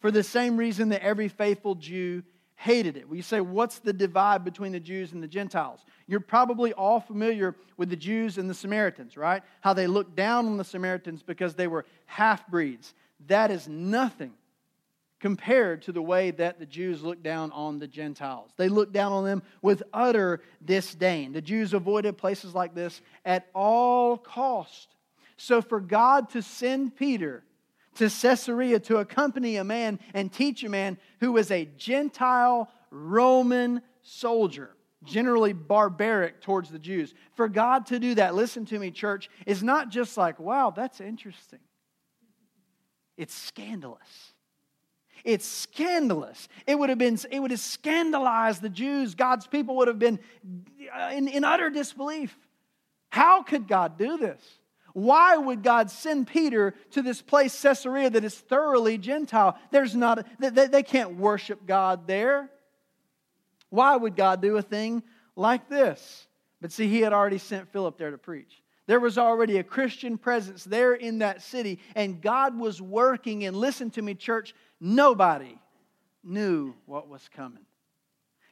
for 0.00 0.10
the 0.10 0.22
same 0.22 0.56
reason 0.56 0.90
that 0.90 1.02
every 1.02 1.28
faithful 1.28 1.74
Jew 1.74 2.22
hated 2.56 2.96
it. 2.96 3.06
You 3.10 3.22
say, 3.22 3.40
what's 3.40 3.78
the 3.78 3.92
divide 3.92 4.44
between 4.44 4.72
the 4.72 4.80
Jews 4.80 5.12
and 5.12 5.22
the 5.22 5.28
Gentiles? 5.28 5.80
You're 6.06 6.20
probably 6.20 6.72
all 6.72 7.00
familiar 7.00 7.54
with 7.76 7.90
the 7.90 7.96
Jews 7.96 8.38
and 8.38 8.48
the 8.48 8.54
Samaritans, 8.54 9.16
right? 9.16 9.42
How 9.60 9.72
they 9.72 9.86
looked 9.86 10.16
down 10.16 10.46
on 10.46 10.56
the 10.56 10.64
Samaritans 10.64 11.22
because 11.22 11.54
they 11.54 11.66
were 11.66 11.84
half 12.06 12.46
breeds. 12.48 12.94
That 13.26 13.50
is 13.50 13.68
nothing 13.68 14.32
compared 15.26 15.82
to 15.82 15.90
the 15.90 16.00
way 16.00 16.30
that 16.30 16.60
the 16.60 16.64
Jews 16.64 17.02
looked 17.02 17.24
down 17.24 17.50
on 17.50 17.80
the 17.80 17.88
Gentiles. 17.88 18.52
They 18.56 18.68
looked 18.68 18.92
down 18.92 19.10
on 19.10 19.24
them 19.24 19.42
with 19.60 19.82
utter 19.92 20.40
disdain. 20.64 21.32
The 21.32 21.40
Jews 21.40 21.74
avoided 21.74 22.16
places 22.16 22.54
like 22.54 22.76
this 22.76 23.00
at 23.24 23.48
all 23.52 24.18
cost. 24.18 24.94
So 25.36 25.60
for 25.60 25.80
God 25.80 26.30
to 26.30 26.42
send 26.42 26.94
Peter 26.94 27.42
to 27.96 28.08
Caesarea 28.08 28.78
to 28.78 28.98
accompany 28.98 29.56
a 29.56 29.64
man 29.64 29.98
and 30.14 30.32
teach 30.32 30.62
a 30.62 30.68
man 30.68 30.96
who 31.18 31.32
was 31.32 31.50
a 31.50 31.64
Gentile 31.76 32.70
Roman 32.92 33.82
soldier, 34.02 34.76
generally 35.02 35.52
barbaric 35.52 36.40
towards 36.40 36.70
the 36.70 36.78
Jews. 36.78 37.14
For 37.34 37.48
God 37.48 37.86
to 37.86 37.98
do 37.98 38.14
that, 38.14 38.36
listen 38.36 38.64
to 38.66 38.78
me, 38.78 38.92
church, 38.92 39.28
is 39.44 39.60
not 39.60 39.88
just 39.88 40.16
like, 40.16 40.38
wow, 40.38 40.70
that's 40.70 41.00
interesting. 41.00 41.58
It's 43.16 43.34
scandalous. 43.34 44.35
It's 45.26 45.44
scandalous. 45.44 46.48
It 46.68 46.78
would 46.78 46.88
have 46.88 46.98
been, 46.98 47.18
it 47.32 47.40
would 47.40 47.50
have 47.50 47.60
scandalized 47.60 48.62
the 48.62 48.68
Jews. 48.68 49.16
God's 49.16 49.46
people 49.48 49.74
would 49.76 49.88
have 49.88 49.98
been 49.98 50.20
uh, 50.96 51.10
in, 51.12 51.26
in 51.26 51.42
utter 51.42 51.68
disbelief. 51.68 52.38
How 53.10 53.42
could 53.42 53.66
God 53.66 53.98
do 53.98 54.18
this? 54.18 54.40
Why 54.92 55.36
would 55.36 55.64
God 55.64 55.90
send 55.90 56.28
Peter 56.28 56.74
to 56.92 57.02
this 57.02 57.20
place, 57.20 57.60
Caesarea, 57.60 58.08
that 58.08 58.24
is 58.24 58.36
thoroughly 58.36 58.98
Gentile? 58.98 59.58
There's 59.72 59.96
not, 59.96 60.24
they, 60.38 60.68
they 60.68 60.82
can't 60.84 61.16
worship 61.16 61.66
God 61.66 62.06
there. 62.06 62.48
Why 63.68 63.96
would 63.96 64.14
God 64.14 64.40
do 64.40 64.56
a 64.56 64.62
thing 64.62 65.02
like 65.34 65.68
this? 65.68 66.28
But 66.60 66.70
see, 66.70 66.86
he 66.88 67.00
had 67.00 67.12
already 67.12 67.38
sent 67.38 67.72
Philip 67.72 67.98
there 67.98 68.12
to 68.12 68.18
preach. 68.18 68.62
There 68.86 69.00
was 69.00 69.18
already 69.18 69.58
a 69.58 69.64
Christian 69.64 70.16
presence 70.16 70.62
there 70.62 70.94
in 70.94 71.18
that 71.18 71.42
city, 71.42 71.80
and 71.96 72.22
God 72.22 72.56
was 72.56 72.80
working. 72.80 73.44
And 73.44 73.56
listen 73.56 73.90
to 73.90 74.02
me, 74.02 74.14
church, 74.14 74.54
nobody 74.80 75.58
knew 76.22 76.74
what 76.86 77.08
was 77.08 77.28
coming. 77.34 77.64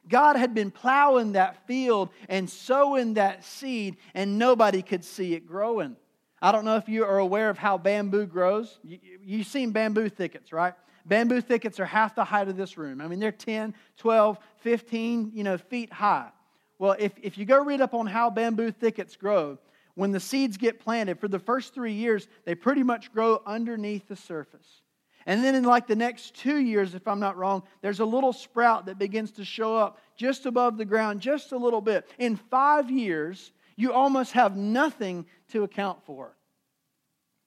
God 0.07 0.35
had 0.35 0.53
been 0.53 0.71
plowing 0.71 1.33
that 1.33 1.65
field 1.67 2.09
and 2.29 2.49
sowing 2.49 3.15
that 3.15 3.43
seed, 3.43 3.97
and 4.13 4.37
nobody 4.37 4.81
could 4.81 5.03
see 5.03 5.33
it 5.33 5.47
growing. 5.47 5.95
I 6.41 6.51
don't 6.51 6.65
know 6.65 6.75
if 6.75 6.87
you 6.87 7.05
are 7.05 7.17
aware 7.17 7.49
of 7.49 7.57
how 7.57 7.77
bamboo 7.77 8.27
grows. 8.27 8.79
You, 8.83 8.99
you've 9.23 9.47
seen 9.47 9.71
bamboo 9.71 10.09
thickets, 10.09 10.53
right? 10.53 10.73
Bamboo 11.05 11.41
thickets 11.41 11.79
are 11.79 11.85
half 11.85 12.15
the 12.15 12.23
height 12.23 12.47
of 12.47 12.57
this 12.57 12.77
room. 12.77 13.01
I 13.01 13.07
mean, 13.07 13.19
they're 13.19 13.31
10, 13.31 13.73
12, 13.97 14.37
15, 14.57 15.31
you 15.33 15.43
know, 15.43 15.57
feet 15.57 15.91
high. 15.91 16.29
Well, 16.77 16.95
if, 16.99 17.13
if 17.21 17.37
you 17.37 17.45
go 17.45 17.63
read 17.63 17.81
up 17.81 17.93
on 17.93 18.05
how 18.05 18.29
bamboo 18.29 18.71
thickets 18.71 19.15
grow, 19.15 19.57
when 19.93 20.11
the 20.11 20.19
seeds 20.19 20.57
get 20.57 20.79
planted, 20.79 21.19
for 21.19 21.27
the 21.27 21.39
first 21.39 21.73
three 21.73 21.93
years, 21.93 22.27
they 22.43 22.53
pretty 22.53 22.83
much 22.83 23.13
grow 23.13 23.41
underneath 23.45 24.07
the 24.07 24.15
surface. 24.15 24.81
And 25.25 25.43
then 25.43 25.55
in 25.55 25.63
like 25.63 25.87
the 25.87 25.95
next 25.95 26.35
two 26.35 26.57
years, 26.57 26.93
if 26.93 27.07
I'm 27.07 27.19
not 27.19 27.37
wrong, 27.37 27.63
there's 27.81 27.99
a 27.99 28.05
little 28.05 28.33
sprout 28.33 28.85
that 28.85 28.99
begins 28.99 29.31
to 29.33 29.45
show 29.45 29.75
up 29.75 29.99
just 30.15 30.45
above 30.45 30.77
the 30.77 30.85
ground, 30.85 31.19
just 31.19 31.51
a 31.51 31.57
little 31.57 31.81
bit. 31.81 32.07
In 32.19 32.35
five 32.35 32.91
years, 32.91 33.51
you 33.75 33.91
almost 33.91 34.33
have 34.33 34.55
nothing 34.55 35.25
to 35.49 35.63
account 35.63 36.03
for. 36.05 36.35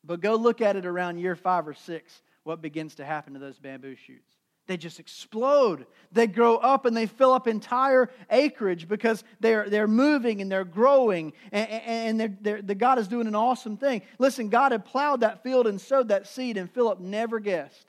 But 0.04 0.20
go 0.20 0.34
look 0.34 0.60
at 0.60 0.76
it 0.76 0.86
around 0.86 1.18
year 1.18 1.36
five 1.36 1.68
or 1.68 1.74
six, 1.74 2.22
what 2.42 2.60
begins 2.60 2.96
to 2.96 3.04
happen 3.04 3.34
to 3.34 3.38
those 3.38 3.58
bamboo 3.58 3.94
shoots. 3.94 4.32
They 4.68 4.76
just 4.76 5.00
explode. 5.00 5.86
They 6.12 6.26
grow 6.26 6.56
up 6.56 6.84
and 6.84 6.94
they 6.94 7.06
fill 7.06 7.32
up 7.32 7.48
entire 7.48 8.10
acreage 8.30 8.86
because 8.86 9.24
they're, 9.40 9.68
they're 9.68 9.88
moving 9.88 10.42
and 10.42 10.52
they're 10.52 10.64
growing, 10.64 11.32
and, 11.50 11.68
and 11.70 12.20
they're, 12.20 12.36
they're, 12.40 12.62
the 12.62 12.74
God 12.74 12.98
is 12.98 13.08
doing 13.08 13.26
an 13.26 13.34
awesome 13.34 13.78
thing. 13.78 14.02
Listen, 14.18 14.50
God 14.50 14.72
had 14.72 14.84
plowed 14.84 15.20
that 15.20 15.42
field 15.42 15.66
and 15.66 15.80
sowed 15.80 16.08
that 16.08 16.28
seed, 16.28 16.58
and 16.58 16.70
Philip 16.70 17.00
never 17.00 17.40
guessed 17.40 17.86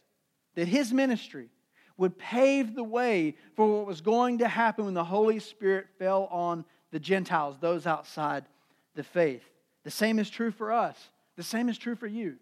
that 0.55 0.69
his 0.69 0.93
ministry 0.93 1.49
would 1.97 2.17
pave 2.17 2.73
the 2.75 2.83
way 2.83 3.35
for 3.57 3.79
what 3.79 3.85
was 3.85 3.99
going 3.99 4.37
to 4.37 4.47
happen 4.47 4.85
when 4.85 4.93
the 4.93 5.03
Holy 5.03 5.39
Spirit 5.39 5.87
fell 5.99 6.29
on 6.31 6.63
the 6.91 6.99
Gentiles, 6.99 7.57
those 7.59 7.85
outside 7.85 8.45
the 8.95 9.03
faith. 9.03 9.43
The 9.83 9.91
same 9.91 10.17
is 10.17 10.29
true 10.29 10.51
for 10.51 10.71
us, 10.71 10.97
the 11.35 11.43
same 11.43 11.67
is 11.67 11.77
true 11.77 11.95
for 11.95 12.07
you. 12.07 12.37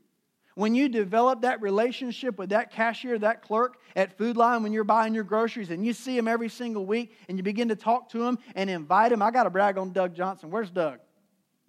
When 0.58 0.74
you 0.74 0.90
develop 0.90 1.42
that 1.42 1.62
relationship 1.62 2.40
with 2.40 2.50
that 2.50 2.72
cashier, 2.72 3.20
that 3.20 3.44
clerk 3.44 3.78
at 3.96 4.18
Food 4.18 4.38
Lion, 4.38 4.64
when 4.64 4.74
you're 4.74 4.84
buying 4.84 5.14
your 5.14 5.24
groceries 5.24 5.70
and 5.70 5.86
you 5.86 5.94
see 5.94 6.18
him 6.18 6.28
every 6.28 6.50
single 6.50 6.84
week 6.84 7.16
and 7.30 7.38
you 7.38 7.44
begin 7.44 7.70
to 7.70 7.76
talk 7.76 8.10
to 8.10 8.24
him 8.24 8.40
and 8.56 8.68
invite 8.68 9.12
him, 9.12 9.22
I 9.22 9.30
got 9.30 9.44
to 9.44 9.52
brag 9.52 9.78
on 9.78 9.92
Doug 9.92 10.16
Johnson. 10.16 10.50
Where's 10.50 10.72
Doug? 10.72 10.98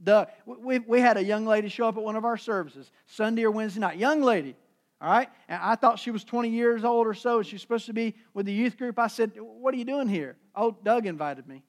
Doug, 0.03 0.29
we, 0.47 0.79
we 0.79 1.03
had 1.03 1.19
a 1.19 1.23
young 1.23 1.45
lady 1.45 1.69
show 1.69 1.87
up 1.87 1.99
at 1.99 2.03
one 2.03 2.17
of 2.17 2.25
our 2.25 2.39
services, 2.39 2.91
Sunday 3.05 3.45
or 3.45 3.51
Wednesday 3.51 3.81
night. 3.81 3.99
Young 3.99 4.23
lady, 4.23 4.57
all 5.03 5.11
right? 5.11 5.29
And 5.51 5.61
I 5.63 5.75
thought 5.75 5.99
she 5.99 6.11
was 6.11 6.25
20 6.25 6.49
years 6.49 6.83
old 6.83 7.07
or 7.07 7.13
so. 7.13 7.43
She's 7.43 7.61
supposed 7.61 7.85
to 7.87 7.93
be 7.93 8.15
with 8.33 8.47
the 8.47 8.55
youth 8.55 8.79
group. 8.79 8.99
I 8.99 9.09
said, 9.09 9.33
What 9.37 9.75
are 9.75 9.77
you 9.77 9.85
doing 9.85 10.09
here? 10.09 10.39
Oh, 10.57 10.75
Doug 10.83 11.05
invited 11.05 11.47
me. 11.47 11.63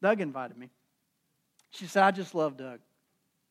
Doug 0.00 0.22
invited 0.22 0.56
me. 0.56 0.70
She 1.72 1.84
said, 1.84 2.04
I 2.04 2.10
just 2.10 2.34
love 2.34 2.56
Doug. 2.56 2.80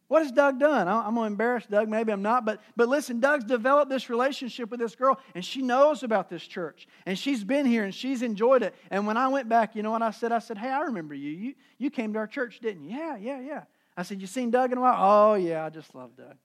What 0.08 0.24
has 0.24 0.32
Doug 0.32 0.58
done? 0.60 0.88
I'm 0.88 1.16
going 1.16 1.28
to 1.28 1.34
embarrass 1.34 1.66
Doug. 1.66 1.90
Maybe 1.90 2.14
I'm 2.14 2.22
not. 2.22 2.46
But, 2.46 2.62
but 2.78 2.88
listen, 2.88 3.20
Doug's 3.20 3.44
developed 3.44 3.90
this 3.90 4.10
relationship 4.10 4.72
with 4.72 4.80
this 4.80 4.96
girl, 4.96 5.20
and 5.36 5.44
she 5.44 5.62
knows 5.62 6.02
about 6.02 6.30
this 6.30 6.44
church. 6.44 6.88
And 7.06 7.20
she's 7.20 7.44
been 7.44 7.66
here, 7.66 7.84
and 7.84 7.94
she's 7.94 8.22
enjoyed 8.22 8.64
it. 8.64 8.74
And 8.90 9.06
when 9.06 9.18
I 9.18 9.28
went 9.28 9.50
back, 9.50 9.76
you 9.76 9.84
know 9.84 9.92
what 9.92 10.02
I 10.02 10.12
said? 10.12 10.32
I 10.32 10.40
said, 10.40 10.58
Hey, 10.58 10.70
I 10.70 10.82
remember 10.82 11.14
you. 11.14 11.32
You, 11.32 11.54
you 11.78 11.90
came 11.90 12.14
to 12.14 12.20
our 12.20 12.28
church, 12.28 12.60
didn't 12.62 12.86
you? 12.86 12.98
Yeah, 12.98 13.18
yeah, 13.18 13.42
yeah. 13.42 13.64
I 13.98 14.04
said, 14.04 14.22
You 14.22 14.28
seen 14.28 14.50
Doug 14.50 14.72
in 14.72 14.78
a 14.78 14.82
while? 14.82 14.96
Oh, 14.98 15.34
yeah, 15.34 15.66
I 15.66 15.70
just 15.70 15.94
love 15.94 16.16
Doug. 16.16 16.36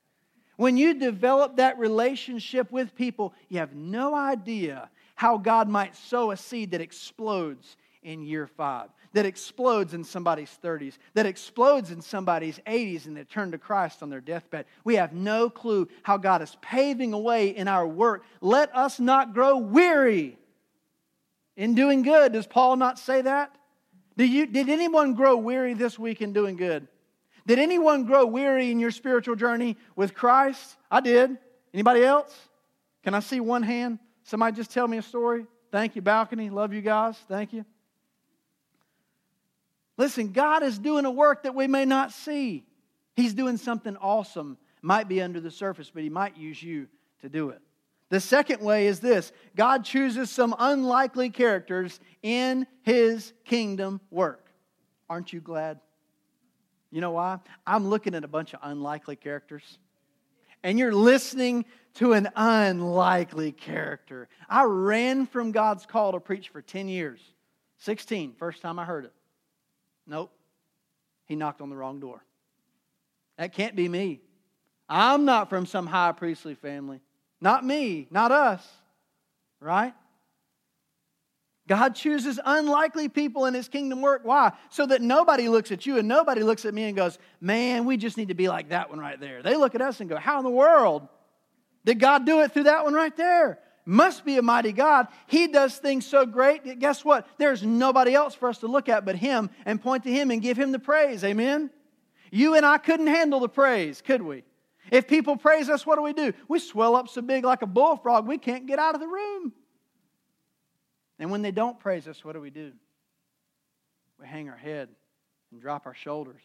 When 0.56 0.76
you 0.76 0.94
develop 0.94 1.56
that 1.56 1.78
relationship 1.78 2.72
with 2.72 2.94
people, 2.94 3.32
you 3.48 3.58
have 3.58 3.74
no 3.74 4.14
idea 4.14 4.90
how 5.14 5.38
God 5.38 5.68
might 5.68 5.94
sow 5.94 6.32
a 6.32 6.36
seed 6.36 6.72
that 6.72 6.80
explodes 6.80 7.76
in 8.02 8.22
year 8.22 8.46
five 8.46 8.88
that 9.12 9.26
explodes 9.26 9.94
in 9.94 10.04
somebody's 10.04 10.56
30s, 10.62 10.96
that 11.14 11.26
explodes 11.26 11.90
in 11.90 12.00
somebody's 12.00 12.58
80s, 12.66 13.06
and 13.06 13.16
they 13.16 13.24
turn 13.24 13.50
to 13.52 13.58
Christ 13.58 14.02
on 14.02 14.10
their 14.10 14.20
deathbed. 14.20 14.64
We 14.84 14.96
have 14.96 15.12
no 15.12 15.50
clue 15.50 15.88
how 16.02 16.16
God 16.16 16.42
is 16.42 16.56
paving 16.62 17.12
a 17.12 17.18
way 17.18 17.48
in 17.48 17.68
our 17.68 17.86
work. 17.86 18.24
Let 18.40 18.74
us 18.74 18.98
not 18.98 19.34
grow 19.34 19.58
weary 19.58 20.38
in 21.56 21.74
doing 21.74 22.02
good. 22.02 22.32
Does 22.32 22.46
Paul 22.46 22.76
not 22.76 22.98
say 22.98 23.22
that? 23.22 23.54
Do 24.16 24.24
you, 24.24 24.46
did 24.46 24.68
anyone 24.68 25.14
grow 25.14 25.36
weary 25.36 25.74
this 25.74 25.98
week 25.98 26.22
in 26.22 26.32
doing 26.32 26.56
good? 26.56 26.88
Did 27.46 27.58
anyone 27.58 28.04
grow 28.04 28.24
weary 28.24 28.70
in 28.70 28.78
your 28.78 28.90
spiritual 28.90 29.36
journey 29.36 29.76
with 29.96 30.14
Christ? 30.14 30.76
I 30.90 31.00
did. 31.00 31.36
Anybody 31.74 32.04
else? 32.04 32.34
Can 33.02 33.14
I 33.14 33.20
see 33.20 33.40
one 33.40 33.62
hand? 33.62 33.98
Somebody 34.22 34.56
just 34.56 34.70
tell 34.70 34.86
me 34.86 34.98
a 34.98 35.02
story. 35.02 35.46
Thank 35.70 35.96
you, 35.96 36.02
balcony. 36.02 36.50
Love 36.50 36.72
you 36.72 36.82
guys. 36.82 37.16
Thank 37.28 37.52
you. 37.52 37.64
Listen, 40.02 40.32
God 40.32 40.64
is 40.64 40.80
doing 40.80 41.04
a 41.04 41.12
work 41.12 41.44
that 41.44 41.54
we 41.54 41.68
may 41.68 41.84
not 41.84 42.10
see. 42.10 42.64
He's 43.14 43.34
doing 43.34 43.56
something 43.56 43.96
awesome. 43.98 44.58
Might 44.82 45.06
be 45.06 45.22
under 45.22 45.38
the 45.38 45.48
surface, 45.48 45.92
but 45.94 46.02
He 46.02 46.08
might 46.08 46.36
use 46.36 46.60
you 46.60 46.88
to 47.20 47.28
do 47.28 47.50
it. 47.50 47.60
The 48.08 48.18
second 48.18 48.60
way 48.60 48.88
is 48.88 48.98
this 48.98 49.30
God 49.54 49.84
chooses 49.84 50.28
some 50.28 50.56
unlikely 50.58 51.30
characters 51.30 52.00
in 52.20 52.66
His 52.82 53.32
kingdom 53.44 54.00
work. 54.10 54.44
Aren't 55.08 55.32
you 55.32 55.40
glad? 55.40 55.78
You 56.90 57.00
know 57.00 57.12
why? 57.12 57.38
I'm 57.64 57.86
looking 57.86 58.16
at 58.16 58.24
a 58.24 58.28
bunch 58.28 58.54
of 58.54 58.60
unlikely 58.64 59.14
characters. 59.14 59.78
And 60.64 60.80
you're 60.80 60.92
listening 60.92 61.64
to 61.94 62.14
an 62.14 62.28
unlikely 62.34 63.52
character. 63.52 64.28
I 64.48 64.64
ran 64.64 65.26
from 65.26 65.52
God's 65.52 65.86
call 65.86 66.10
to 66.10 66.18
preach 66.18 66.48
for 66.48 66.60
10 66.60 66.88
years. 66.88 67.20
16, 67.78 68.34
first 68.36 68.62
time 68.62 68.80
I 68.80 68.84
heard 68.84 69.04
it. 69.04 69.12
Nope. 70.06 70.32
He 71.26 71.36
knocked 71.36 71.60
on 71.60 71.70
the 71.70 71.76
wrong 71.76 72.00
door. 72.00 72.24
That 73.38 73.52
can't 73.52 73.76
be 73.76 73.88
me. 73.88 74.20
I'm 74.88 75.24
not 75.24 75.48
from 75.48 75.66
some 75.66 75.86
high 75.86 76.12
priestly 76.12 76.54
family. 76.54 77.00
Not 77.40 77.64
me, 77.64 78.06
not 78.10 78.30
us. 78.30 78.66
Right? 79.60 79.94
God 81.68 81.94
chooses 81.94 82.40
unlikely 82.44 83.08
people 83.08 83.46
in 83.46 83.54
his 83.54 83.68
kingdom 83.68 84.02
work. 84.02 84.22
Why? 84.24 84.52
So 84.70 84.84
that 84.86 85.00
nobody 85.00 85.48
looks 85.48 85.70
at 85.70 85.86
you 85.86 85.98
and 85.98 86.08
nobody 86.08 86.42
looks 86.42 86.64
at 86.64 86.74
me 86.74 86.84
and 86.84 86.96
goes, 86.96 87.18
Man, 87.40 87.84
we 87.84 87.96
just 87.96 88.16
need 88.16 88.28
to 88.28 88.34
be 88.34 88.48
like 88.48 88.70
that 88.70 88.90
one 88.90 88.98
right 88.98 89.18
there. 89.18 89.42
They 89.42 89.56
look 89.56 89.74
at 89.74 89.80
us 89.80 90.00
and 90.00 90.10
go, 90.10 90.16
How 90.16 90.38
in 90.38 90.44
the 90.44 90.50
world 90.50 91.08
did 91.84 92.00
God 92.00 92.26
do 92.26 92.40
it 92.40 92.52
through 92.52 92.64
that 92.64 92.84
one 92.84 92.94
right 92.94 93.16
there? 93.16 93.58
Must 93.84 94.24
be 94.24 94.36
a 94.36 94.42
mighty 94.42 94.72
God. 94.72 95.08
He 95.26 95.48
does 95.48 95.76
things 95.76 96.06
so 96.06 96.24
great 96.24 96.64
that 96.64 96.78
guess 96.78 97.04
what? 97.04 97.26
There's 97.38 97.62
nobody 97.62 98.14
else 98.14 98.34
for 98.34 98.48
us 98.48 98.58
to 98.58 98.68
look 98.68 98.88
at 98.88 99.04
but 99.04 99.16
Him 99.16 99.50
and 99.64 99.82
point 99.82 100.04
to 100.04 100.12
Him 100.12 100.30
and 100.30 100.40
give 100.40 100.56
Him 100.56 100.72
the 100.72 100.78
praise. 100.78 101.24
Amen? 101.24 101.70
You 102.30 102.54
and 102.54 102.64
I 102.64 102.78
couldn't 102.78 103.08
handle 103.08 103.40
the 103.40 103.48
praise, 103.48 104.00
could 104.00 104.22
we? 104.22 104.44
If 104.90 105.08
people 105.08 105.36
praise 105.36 105.68
us, 105.68 105.84
what 105.84 105.96
do 105.96 106.02
we 106.02 106.12
do? 106.12 106.32
We 106.48 106.58
swell 106.58 106.96
up 106.96 107.08
so 107.08 107.22
big 107.22 107.44
like 107.44 107.62
a 107.62 107.66
bullfrog, 107.66 108.26
we 108.26 108.38
can't 108.38 108.66
get 108.66 108.78
out 108.78 108.94
of 108.94 109.00
the 109.00 109.08
room. 109.08 109.52
And 111.18 111.30
when 111.30 111.42
they 111.42 111.52
don't 111.52 111.78
praise 111.78 112.08
us, 112.08 112.24
what 112.24 112.32
do 112.32 112.40
we 112.40 112.50
do? 112.50 112.72
We 114.20 114.26
hang 114.26 114.48
our 114.48 114.56
head 114.56 114.88
and 115.50 115.60
drop 115.60 115.86
our 115.86 115.94
shoulders 115.94 116.42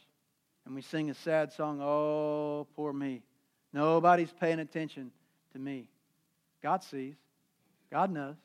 and 0.67 0.75
we 0.75 0.81
sing 0.81 1.09
a 1.09 1.13
sad 1.13 1.53
song, 1.53 1.79
Oh, 1.81 2.67
poor 2.75 2.91
me. 2.91 3.23
Nobody's 3.71 4.33
paying 4.33 4.59
attention 4.59 5.11
to 5.53 5.59
me. 5.59 5.87
God 6.61 6.83
sees, 6.83 7.15
God 7.91 8.11
knows. 8.11 8.35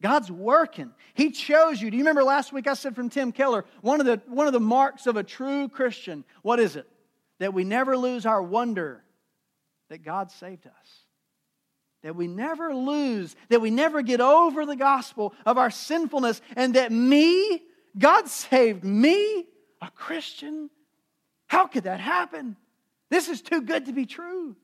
God's 0.00 0.30
working. 0.30 0.92
He 1.14 1.30
chose 1.30 1.82
you. 1.82 1.90
Do 1.90 1.96
you 1.96 2.02
remember 2.02 2.22
last 2.22 2.52
week 2.52 2.68
I 2.68 2.74
said 2.74 2.94
from 2.94 3.10
Tim 3.10 3.32
Keller, 3.32 3.64
one 3.80 4.00
of 4.00 4.06
the, 4.06 4.22
one 4.26 4.46
of 4.46 4.52
the 4.52 4.60
marks 4.60 5.06
of 5.06 5.16
a 5.16 5.24
true 5.24 5.68
Christian, 5.68 6.24
what 6.42 6.60
is 6.60 6.76
it? 6.76 6.86
That 7.40 7.52
we 7.52 7.64
never 7.64 7.96
lose 7.96 8.24
our 8.24 8.42
wonder 8.42 9.02
that 9.90 10.04
God 10.04 10.30
saved 10.30 10.66
us. 10.66 11.04
That 12.04 12.14
we 12.14 12.28
never 12.28 12.72
lose, 12.72 13.34
that 13.48 13.60
we 13.60 13.70
never 13.70 14.02
get 14.02 14.20
over 14.20 14.64
the 14.64 14.76
gospel 14.76 15.34
of 15.44 15.58
our 15.58 15.70
sinfulness, 15.70 16.40
and 16.54 16.74
that 16.74 16.92
me, 16.92 17.62
God 17.98 18.28
saved 18.28 18.84
me, 18.84 19.46
a 19.82 19.90
Christian. 19.94 20.70
How 21.48 21.66
could 21.66 21.84
that 21.84 21.98
happen? 21.98 22.56
This 23.10 23.28
is 23.28 23.42
too 23.42 23.62
good 23.62 23.86
to 23.86 23.92
be 23.92 24.06
true. 24.06 24.54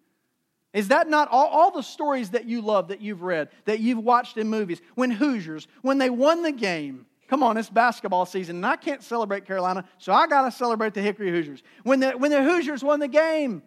Is 0.75 0.89
that 0.89 1.09
not 1.09 1.29
all, 1.31 1.47
all 1.47 1.71
the 1.71 1.83
stories 1.83 2.31
that 2.31 2.47
you 2.47 2.61
love, 2.61 2.89
that 2.89 3.01
you've 3.01 3.23
read, 3.23 3.49
that 3.65 3.79
you've 3.79 4.03
watched 4.03 4.37
in 4.37 4.49
movies? 4.49 4.83
When 4.97 5.13
Hoosiers, 5.13 5.69
when 5.83 5.99
they 5.99 6.11
won 6.11 6.43
the 6.43 6.51
game, 6.51 7.07
come 7.29 7.45
on, 7.45 7.57
it's 7.57 7.71
basketball 7.71 8.27
season, 8.27 8.57
and 8.57 8.67
I 8.67 8.75
can't 8.75 9.01
celebrate 9.01 9.47
Carolina, 9.47 9.85
so 9.99 10.13
I 10.13 10.27
got 10.27 10.43
to 10.43 10.51
celebrate 10.51 10.93
the 10.93 11.01
Hickory 11.01 11.31
Hoosiers. 11.31 11.63
When 11.85 12.01
the, 12.01 12.11
when 12.11 12.33
the 12.33 12.43
Hoosiers 12.43 12.83
won 12.83 12.99
the 12.99 13.09
game, 13.09 13.63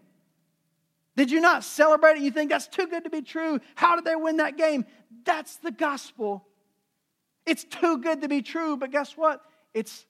did 1.16 1.32
you 1.32 1.40
not 1.40 1.64
celebrate 1.64 2.18
it? 2.18 2.24
You 2.24 2.30
think 2.30 2.52
that's 2.52 2.68
too 2.68 2.88
good 2.88 3.06
to 3.06 3.10
be 3.10 3.22
true. 3.22 3.62
How 3.76 3.96
did 3.96 4.04
they 4.04 4.16
win 4.18 4.38
that 4.38 4.58
game? 4.58 4.86
That's 5.24 5.56
the 5.56 5.72
gospel. 5.72 6.46
It's 7.46 7.64
too 7.64 8.00
good 8.00 8.22
to 8.22 8.28
be 8.28 8.42
true, 8.42 8.76
but 8.76 8.92
guess 8.92 9.16
what? 9.16 9.42
It's 9.74 10.06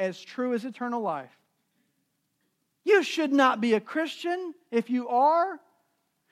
as 0.00 0.20
true 0.20 0.54
as 0.54 0.64
eternal 0.64 1.00
life. 1.00 1.30
You 2.84 3.04
should 3.04 3.32
not 3.32 3.60
be 3.60 3.74
a 3.74 3.80
Christian 3.80 4.54
if 4.72 4.90
you 4.90 5.06
are. 5.06 5.60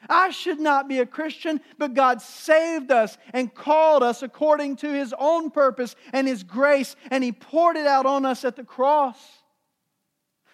I 0.08 0.30
should 0.30 0.60
not 0.60 0.88
be 0.88 0.98
a 0.98 1.06
Christian, 1.06 1.60
but 1.78 1.94
God 1.94 2.22
saved 2.22 2.90
us 2.90 3.18
and 3.32 3.54
called 3.54 4.02
us 4.02 4.22
according 4.22 4.76
to 4.76 4.92
His 4.92 5.14
own 5.18 5.50
purpose 5.50 5.94
and 6.12 6.26
His 6.26 6.42
grace, 6.42 6.96
and 7.10 7.22
He 7.22 7.32
poured 7.32 7.76
it 7.76 7.86
out 7.86 8.06
on 8.06 8.24
us 8.24 8.44
at 8.44 8.56
the 8.56 8.64
cross 8.64 9.18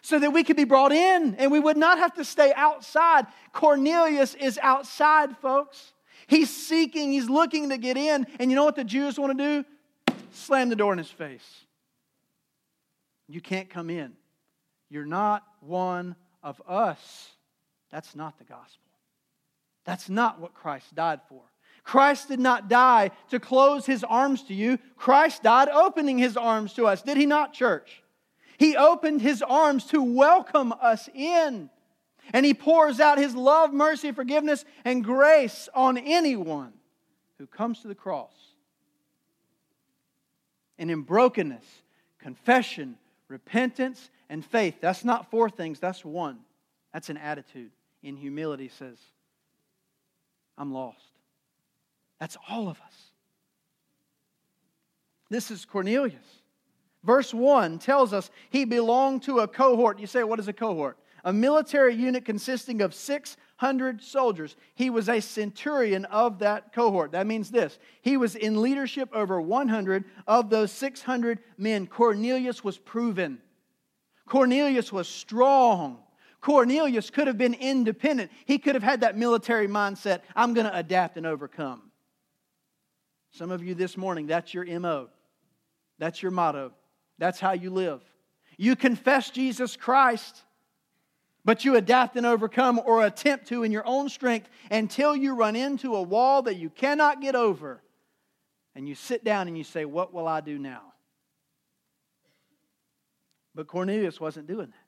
so 0.07 0.21
that 0.21 0.33
we 0.33 0.45
could 0.45 0.57
be 0.57 0.65
brought 0.65 0.93
in 0.93 1.35
and 1.35 1.51
we 1.51 1.59
would 1.59 1.77
not 1.77 1.99
have 1.99 2.15
to 2.15 2.25
stay 2.25 2.53
outside. 2.55 3.27
Cornelius 3.53 4.35
is 4.35 4.57
outside, 4.63 5.37
folks. 5.39 5.93
He's 6.29 6.49
seeking, 6.49 7.11
he's 7.11 7.29
looking 7.29 7.71
to 7.71 7.77
get 7.77 7.97
in. 7.97 8.25
And 8.39 8.49
you 8.49 8.55
know 8.55 8.65
what 8.65 8.77
the 8.77 8.85
Jews 8.85 9.19
want 9.19 9.37
to 9.37 9.63
do? 9.63 10.15
Slam 10.31 10.69
the 10.69 10.77
door 10.77 10.93
in 10.93 10.99
his 10.99 11.11
face. 11.11 11.65
You 13.29 13.41
can't 13.41 13.69
come 13.69 13.91
in. 13.91 14.13
You're 14.89 15.07
not 15.07 15.43
one 15.61 16.15
of 16.41 16.63
us. 16.69 17.31
That's 17.91 18.15
not 18.15 18.39
the 18.39 18.45
gospel. 18.45 18.86
That's 19.87 20.11
not 20.11 20.41
what 20.41 20.53
Christ 20.53 20.95
died 20.95 21.21
for. 21.29 21.41
Christ 21.85 22.29
did 22.29 22.41
not 22.41 22.69
die 22.69 23.13
to 23.31 23.39
close 23.39 23.87
his 23.87 24.03
arms 24.03 24.43
to 24.45 24.55
you. 24.55 24.79
Christ 24.97 25.45
died 25.45 25.69
opening 25.69 26.19
his 26.19 26.37
arms 26.37 26.73
to 26.75 26.87
us. 26.87 27.01
Did 27.01 27.17
he 27.17 27.25
not, 27.25 27.55
church? 27.55 28.03
He 28.59 28.77
opened 28.77 29.23
his 29.23 29.41
arms 29.41 29.85
to 29.87 30.03
welcome 30.03 30.75
us 30.81 31.09
in. 31.15 31.71
And 32.33 32.45
he 32.45 32.55
pours 32.55 32.99
out 32.99 33.19
his 33.19 33.37
love, 33.37 33.73
mercy, 33.73 34.11
forgiveness, 34.11 34.65
and 34.85 35.05
grace 35.05 35.69
on 35.73 35.97
anyone 35.97 36.73
who 37.39 37.47
comes 37.47 37.83
to 37.83 37.89
the 37.89 37.95
cross. 37.95 38.35
And 40.77 40.91
in 40.91 41.03
brokenness, 41.03 41.65
confession, 42.19 42.99
repentance, 43.29 44.11
and 44.29 44.45
faith. 44.45 44.75
That's 44.81 45.05
not 45.05 45.31
four 45.31 45.49
things, 45.49 45.79
that's 45.79 46.05
one. 46.05 46.41
That's 46.93 47.11
an 47.11 47.17
attitude. 47.17 47.71
In 48.03 48.17
humility 48.17 48.69
says, 48.69 48.99
I'm 50.59 50.73
lost. 50.73 50.99
That's 52.19 52.37
all 52.49 52.69
of 52.69 52.81
us. 52.81 53.11
This 55.29 55.51
is 55.51 55.65
Cornelius. 55.65 56.43
Verse 57.05 57.33
1 57.33 57.79
tells 57.79 58.13
us 58.13 58.31
he 58.51 58.65
belonged 58.65 59.23
to 59.25 59.41
a 59.41 59.49
cohort. 59.49 60.01
You 60.01 60.07
say, 60.07 60.25
what 60.25 60.41
is 60.41 60.49
a 60.49 60.53
cohort? 60.53 60.99
A 61.25 61.33
military 61.33 61.95
unit 61.95 62.25
consisting 62.25 62.81
of 62.81 62.95
600 62.95 64.03
soldiers. 64.03 64.57
He 64.75 64.91
was 64.91 65.09
a 65.09 65.21
centurion 65.21 66.05
of 66.07 66.39
that 66.39 66.73
cohort. 66.73 67.13
That 67.13 67.27
means 67.27 67.51
this 67.51 67.79
he 68.03 68.17
was 68.17 68.37
in 68.37 68.63
leadership 68.63 69.09
over 69.13 69.41
100 69.41 70.05
of 70.27 70.51
those 70.51 70.71
600 70.73 71.41
men. 71.59 71.87
Cornelius 71.87 72.63
was 72.63 72.79
proven, 72.79 73.39
Cornelius 74.27 74.93
was 74.93 75.09
strong. 75.09 75.99
Cornelius 76.47 77.11
could 77.11 77.27
have 77.27 77.37
been 77.37 77.55
independent. 77.55 78.31
He 78.45 78.59
could 78.59 78.77
have 78.77 78.85
had 78.85 79.01
that 79.01 79.19
military 79.19 79.67
mindset 79.67 80.21
I'm 80.37 80.55
going 80.55 80.69
to 80.69 80.79
adapt 80.79 81.17
and 81.17 81.27
overcome. 81.27 81.83
Some 83.33 83.51
of 83.51 83.65
you 83.65 83.75
this 83.75 83.97
morning, 83.97 84.29
that's 84.29 84.55
your 84.55 84.65
MO, 84.79 85.09
that's 85.99 86.23
your 86.23 86.31
motto. 86.31 86.73
That's 87.19 87.41
how 87.41 87.51
you 87.51 87.71
live. 87.71 88.01
You 88.57 88.77
confess 88.77 89.31
Jesus 89.31 89.75
Christ, 89.75 90.45
but 91.45 91.65
you 91.65 91.75
adapt 91.75 92.15
and 92.15 92.25
overcome 92.25 92.81
or 92.85 93.05
attempt 93.05 93.49
to 93.49 93.65
in 93.65 93.73
your 93.73 93.85
own 93.85 94.09
strength 94.09 94.49
until 94.71 95.17
you 95.17 95.35
run 95.35 95.57
into 95.57 95.97
a 95.97 96.03
wall 96.03 96.43
that 96.43 96.59
you 96.59 96.71
cannot 96.71 97.21
get 97.21 97.35
over. 97.35 97.83
And 98.77 98.89
you 98.89 98.95
sit 98.95 99.25
down 99.25 99.49
and 99.49 99.59
you 99.59 99.65
say, 99.65 99.85
What 99.85 100.15
will 100.15 100.29
I 100.29 100.43
do 100.43 100.61
now? 100.61 100.93
But 103.53 103.67
Cornelius 103.67 104.21
wasn't 104.21 104.47
doing 104.47 104.69
that. 104.69 104.86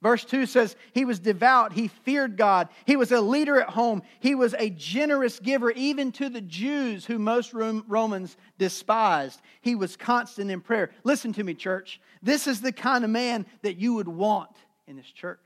Verse 0.00 0.24
2 0.24 0.46
says, 0.46 0.76
He 0.92 1.04
was 1.04 1.18
devout. 1.18 1.72
He 1.72 1.88
feared 1.88 2.36
God. 2.36 2.68
He 2.86 2.96
was 2.96 3.10
a 3.10 3.20
leader 3.20 3.60
at 3.60 3.70
home. 3.70 4.02
He 4.20 4.34
was 4.34 4.54
a 4.54 4.70
generous 4.70 5.40
giver, 5.40 5.72
even 5.72 6.12
to 6.12 6.28
the 6.28 6.40
Jews 6.40 7.04
who 7.04 7.18
most 7.18 7.52
Romans 7.52 8.36
despised. 8.58 9.40
He 9.60 9.74
was 9.74 9.96
constant 9.96 10.50
in 10.50 10.60
prayer. 10.60 10.90
Listen 11.02 11.32
to 11.32 11.42
me, 11.42 11.54
church. 11.54 12.00
This 12.22 12.46
is 12.46 12.60
the 12.60 12.72
kind 12.72 13.04
of 13.04 13.10
man 13.10 13.44
that 13.62 13.76
you 13.76 13.94
would 13.94 14.08
want 14.08 14.56
in 14.86 14.96
this 14.96 15.10
church. 15.10 15.40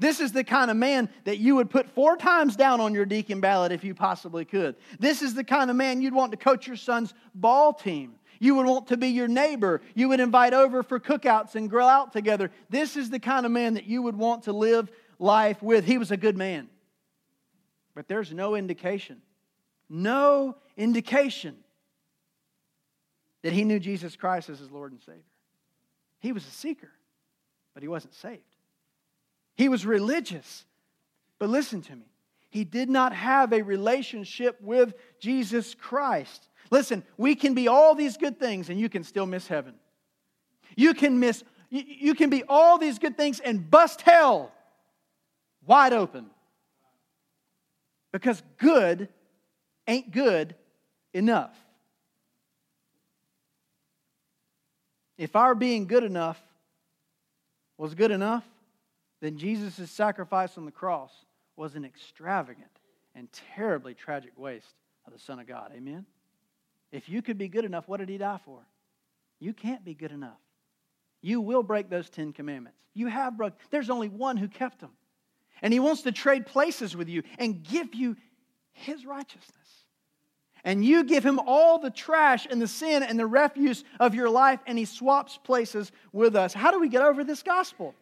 This 0.00 0.20
is 0.20 0.32
the 0.32 0.44
kind 0.44 0.70
of 0.70 0.76
man 0.76 1.08
that 1.24 1.38
you 1.38 1.56
would 1.56 1.70
put 1.70 1.88
four 1.90 2.16
times 2.16 2.54
down 2.56 2.80
on 2.80 2.94
your 2.94 3.04
deacon 3.04 3.40
ballot 3.40 3.72
if 3.72 3.82
you 3.82 3.94
possibly 3.94 4.44
could. 4.44 4.76
This 4.98 5.22
is 5.22 5.34
the 5.34 5.42
kind 5.42 5.70
of 5.70 5.76
man 5.76 6.00
you'd 6.00 6.14
want 6.14 6.30
to 6.32 6.36
coach 6.36 6.66
your 6.66 6.76
son's 6.76 7.14
ball 7.34 7.72
team. 7.72 8.14
You 8.38 8.54
would 8.54 8.66
want 8.66 8.88
to 8.88 8.96
be 8.96 9.08
your 9.08 9.28
neighbor. 9.28 9.80
You 9.94 10.08
would 10.08 10.20
invite 10.20 10.54
over 10.54 10.82
for 10.82 11.00
cookouts 11.00 11.54
and 11.54 11.68
grill 11.68 11.88
out 11.88 12.12
together. 12.12 12.50
This 12.70 12.96
is 12.96 13.10
the 13.10 13.18
kind 13.18 13.46
of 13.46 13.52
man 13.52 13.74
that 13.74 13.86
you 13.86 14.02
would 14.02 14.16
want 14.16 14.44
to 14.44 14.52
live 14.52 14.90
life 15.18 15.62
with. 15.62 15.84
He 15.84 15.98
was 15.98 16.10
a 16.10 16.16
good 16.16 16.36
man. 16.36 16.68
But 17.94 18.06
there's 18.06 18.32
no 18.32 18.54
indication, 18.54 19.22
no 19.88 20.56
indication 20.76 21.56
that 23.42 23.52
he 23.52 23.64
knew 23.64 23.80
Jesus 23.80 24.14
Christ 24.14 24.48
as 24.50 24.60
his 24.60 24.70
Lord 24.70 24.92
and 24.92 25.00
Savior. 25.00 25.22
He 26.20 26.32
was 26.32 26.46
a 26.46 26.50
seeker, 26.50 26.90
but 27.74 27.82
he 27.82 27.88
wasn't 27.88 28.14
saved. 28.14 28.42
He 29.56 29.68
was 29.68 29.84
religious, 29.84 30.64
but 31.38 31.48
listen 31.48 31.82
to 31.82 31.96
me. 31.96 32.06
He 32.50 32.64
did 32.64 32.88
not 32.88 33.12
have 33.12 33.52
a 33.52 33.62
relationship 33.62 34.60
with 34.60 34.94
Jesus 35.20 35.74
Christ. 35.74 36.48
Listen, 36.70 37.02
we 37.16 37.34
can 37.34 37.54
be 37.54 37.68
all 37.68 37.94
these 37.94 38.16
good 38.16 38.38
things 38.38 38.70
and 38.70 38.78
you 38.78 38.88
can 38.88 39.04
still 39.04 39.26
miss 39.26 39.46
heaven. 39.46 39.74
You 40.76 40.94
can 40.94 41.18
miss 41.18 41.44
You, 41.70 42.14
can 42.14 42.30
be 42.30 42.44
all 42.48 42.78
these 42.78 42.98
good 42.98 43.16
things 43.16 43.40
and 43.40 43.70
bust 43.70 44.00
hell 44.02 44.52
wide 45.66 45.92
open. 45.92 46.26
Because 48.12 48.42
good 48.56 49.08
ain't 49.86 50.10
good 50.10 50.54
enough. 51.12 51.54
If 55.18 55.36
our 55.36 55.54
being 55.54 55.86
good 55.86 56.04
enough 56.04 56.40
was 57.76 57.94
good 57.94 58.10
enough, 58.10 58.44
then 59.20 59.36
Jesus' 59.36 59.90
sacrifice 59.90 60.56
on 60.56 60.64
the 60.64 60.70
cross 60.70 61.12
was 61.56 61.74
an 61.74 61.84
extravagant 61.84 62.70
and 63.14 63.28
terribly 63.54 63.94
tragic 63.94 64.32
waste 64.38 64.74
of 65.06 65.12
the 65.12 65.18
Son 65.18 65.40
of 65.40 65.46
God. 65.46 65.72
Amen? 65.74 66.06
If 66.90 67.08
you 67.08 67.22
could 67.22 67.38
be 67.38 67.48
good 67.48 67.64
enough, 67.64 67.88
what 67.88 67.98
did 67.98 68.08
He 68.08 68.18
die 68.18 68.40
for? 68.44 68.60
You 69.40 69.52
can't 69.52 69.84
be 69.84 69.94
good 69.94 70.12
enough. 70.12 70.38
You 71.20 71.40
will 71.40 71.62
break 71.62 71.90
those 71.90 72.08
Ten 72.10 72.32
Commandments. 72.32 72.80
You 72.94 73.08
have 73.08 73.36
broke. 73.36 73.54
There's 73.70 73.90
only 73.90 74.08
one 74.08 74.36
who 74.36 74.48
kept 74.48 74.80
them. 74.80 74.92
And 75.62 75.72
He 75.72 75.80
wants 75.80 76.02
to 76.02 76.12
trade 76.12 76.46
places 76.46 76.96
with 76.96 77.08
you 77.08 77.22
and 77.38 77.62
give 77.62 77.94
you 77.94 78.16
His 78.72 79.04
righteousness 79.04 79.58
and 80.64 80.84
you 80.84 81.04
give 81.04 81.24
him 81.24 81.38
all 81.38 81.78
the 81.78 81.90
trash 81.90 82.46
and 82.50 82.60
the 82.60 82.68
sin 82.68 83.02
and 83.02 83.18
the 83.18 83.26
refuse 83.26 83.84
of 84.00 84.14
your 84.14 84.28
life, 84.28 84.60
and 84.66 84.76
he 84.76 84.84
swaps 84.84 85.38
places 85.38 85.92
with 86.12 86.36
us. 86.36 86.52
How 86.52 86.70
do 86.70 86.80
we 86.80 86.88
get 86.88 87.02
over 87.02 87.24
this 87.24 87.42
gospel? 87.42 87.94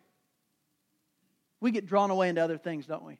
We 1.60 1.70
get 1.70 1.86
drawn 1.86 2.10
away 2.10 2.28
into 2.28 2.42
other 2.42 2.58
things, 2.58 2.86
don't 2.86 3.04
we? 3.04 3.18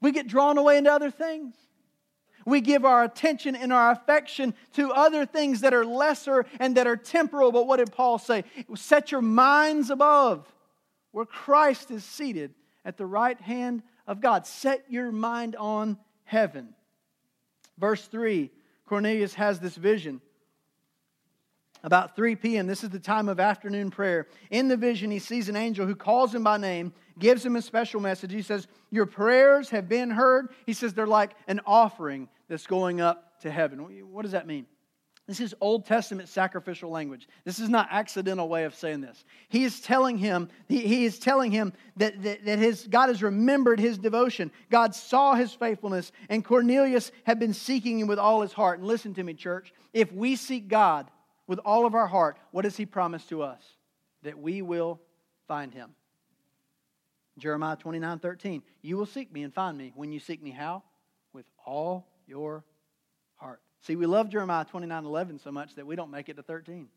We 0.00 0.12
get 0.12 0.26
drawn 0.26 0.58
away 0.58 0.78
into 0.78 0.92
other 0.92 1.10
things. 1.10 1.54
We 2.44 2.60
give 2.60 2.84
our 2.84 3.04
attention 3.04 3.54
and 3.54 3.72
our 3.72 3.90
affection 3.90 4.54
to 4.74 4.92
other 4.92 5.26
things 5.26 5.60
that 5.60 5.74
are 5.74 5.84
lesser 5.84 6.46
and 6.58 6.76
that 6.76 6.86
are 6.86 6.96
temporal. 6.96 7.52
But 7.52 7.66
what 7.66 7.76
did 7.76 7.92
Paul 7.92 8.18
say? 8.18 8.44
Set 8.74 9.12
your 9.12 9.22
minds 9.22 9.90
above 9.90 10.52
where 11.12 11.26
Christ 11.26 11.90
is 11.90 12.04
seated 12.04 12.54
at 12.84 12.96
the 12.96 13.06
right 13.06 13.40
hand 13.40 13.82
of 14.06 14.20
God. 14.20 14.46
Set 14.46 14.84
your 14.88 15.12
mind 15.12 15.56
on 15.56 15.98
heaven. 16.24 16.74
Verse 17.78 18.04
3 18.06 18.50
Cornelius 18.86 19.34
has 19.34 19.58
this 19.58 19.76
vision. 19.76 20.20
About 21.84 22.14
3 22.14 22.36
p.m., 22.36 22.66
this 22.66 22.84
is 22.84 22.90
the 22.90 23.00
time 23.00 23.28
of 23.28 23.40
afternoon 23.40 23.90
prayer. 23.90 24.28
In 24.50 24.68
the 24.68 24.76
vision, 24.76 25.10
he 25.10 25.18
sees 25.18 25.48
an 25.48 25.56
angel 25.56 25.86
who 25.86 25.96
calls 25.96 26.32
him 26.34 26.44
by 26.44 26.56
name, 26.56 26.92
gives 27.18 27.44
him 27.44 27.56
a 27.56 27.62
special 27.62 28.00
message. 28.00 28.32
He 28.32 28.42
says, 28.42 28.66
Your 28.90 29.06
prayers 29.06 29.70
have 29.70 29.88
been 29.88 30.10
heard. 30.10 30.48
He 30.66 30.72
says 30.72 30.94
they're 30.94 31.06
like 31.06 31.32
an 31.46 31.60
offering 31.66 32.28
that's 32.48 32.66
going 32.66 33.00
up 33.00 33.40
to 33.40 33.50
heaven. 33.50 33.78
What 34.10 34.22
does 34.22 34.32
that 34.32 34.46
mean? 34.46 34.66
This 35.28 35.40
is 35.40 35.54
Old 35.60 35.86
Testament 35.86 36.28
sacrificial 36.28 36.90
language. 36.90 37.28
This 37.44 37.60
is 37.60 37.68
not 37.68 37.88
accidental 37.92 38.48
way 38.48 38.64
of 38.64 38.74
saying 38.74 39.02
this. 39.02 39.24
He 39.48 39.62
is 39.62 39.80
telling 39.80 40.18
him, 40.18 40.48
he, 40.66 40.80
he 40.80 41.04
is 41.04 41.20
telling 41.20 41.52
him 41.52 41.72
that, 41.96 42.20
that, 42.24 42.44
that 42.44 42.58
his, 42.58 42.88
God 42.88 43.08
has 43.08 43.22
remembered 43.22 43.78
his 43.78 43.98
devotion. 43.98 44.50
God 44.68 44.96
saw 44.96 45.34
his 45.34 45.52
faithfulness, 45.52 46.10
and 46.28 46.44
Cornelius 46.44 47.12
had 47.24 47.38
been 47.38 47.54
seeking 47.54 48.00
him 48.00 48.08
with 48.08 48.18
all 48.18 48.42
his 48.42 48.52
heart. 48.52 48.80
And 48.80 48.88
listen 48.88 49.14
to 49.14 49.22
me, 49.22 49.34
church. 49.34 49.72
If 49.92 50.12
we 50.12 50.34
seek 50.34 50.66
God 50.66 51.08
with 51.46 51.60
all 51.60 51.86
of 51.86 51.94
our 51.94 52.08
heart, 52.08 52.36
what 52.50 52.62
does 52.62 52.76
he 52.76 52.84
promise 52.84 53.24
to 53.26 53.42
us? 53.42 53.62
That 54.24 54.38
we 54.38 54.60
will 54.60 55.00
find 55.46 55.72
him. 55.72 55.94
Jeremiah 57.42 57.76
29 57.76 58.20
13. 58.20 58.62
You 58.82 58.96
will 58.96 59.06
seek 59.06 59.32
me 59.32 59.42
and 59.42 59.52
find 59.52 59.76
me 59.76 59.92
when 59.96 60.12
you 60.12 60.20
seek 60.20 60.40
me 60.40 60.50
how? 60.50 60.84
With 61.32 61.44
all 61.66 62.06
your 62.26 62.64
heart. 63.34 63.60
See, 63.80 63.96
we 63.96 64.06
love 64.06 64.28
Jeremiah 64.28 64.64
29 64.64 65.04
11 65.04 65.40
so 65.40 65.50
much 65.50 65.74
that 65.74 65.84
we 65.84 65.96
don't 65.96 66.12
make 66.12 66.28
it 66.28 66.36
to 66.36 66.42
13. 66.44 66.88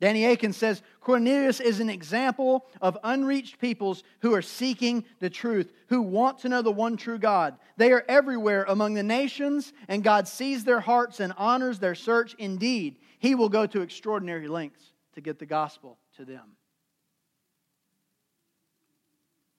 Danny 0.00 0.24
Akin 0.26 0.52
says 0.52 0.82
Cornelius 1.00 1.60
is 1.60 1.78
an 1.78 1.90
example 1.90 2.66
of 2.80 2.98
unreached 3.04 3.60
peoples 3.60 4.02
who 4.20 4.34
are 4.34 4.42
seeking 4.42 5.04
the 5.20 5.30
truth, 5.30 5.72
who 5.88 6.02
want 6.02 6.38
to 6.40 6.48
know 6.48 6.62
the 6.62 6.70
one 6.72 6.96
true 6.96 7.18
God. 7.18 7.56
They 7.76 7.92
are 7.92 8.04
everywhere 8.08 8.64
among 8.68 8.94
the 8.94 9.02
nations, 9.04 9.72
and 9.86 10.02
God 10.02 10.26
sees 10.26 10.64
their 10.64 10.80
hearts 10.80 11.20
and 11.20 11.32
honors 11.36 11.78
their 11.78 11.94
search. 11.94 12.34
Indeed, 12.38 12.96
He 13.20 13.36
will 13.36 13.48
go 13.48 13.64
to 13.66 13.80
extraordinary 13.80 14.48
lengths 14.48 14.92
to 15.14 15.20
get 15.20 15.38
the 15.38 15.46
gospel 15.46 15.98
to 16.16 16.24
them. 16.24 16.56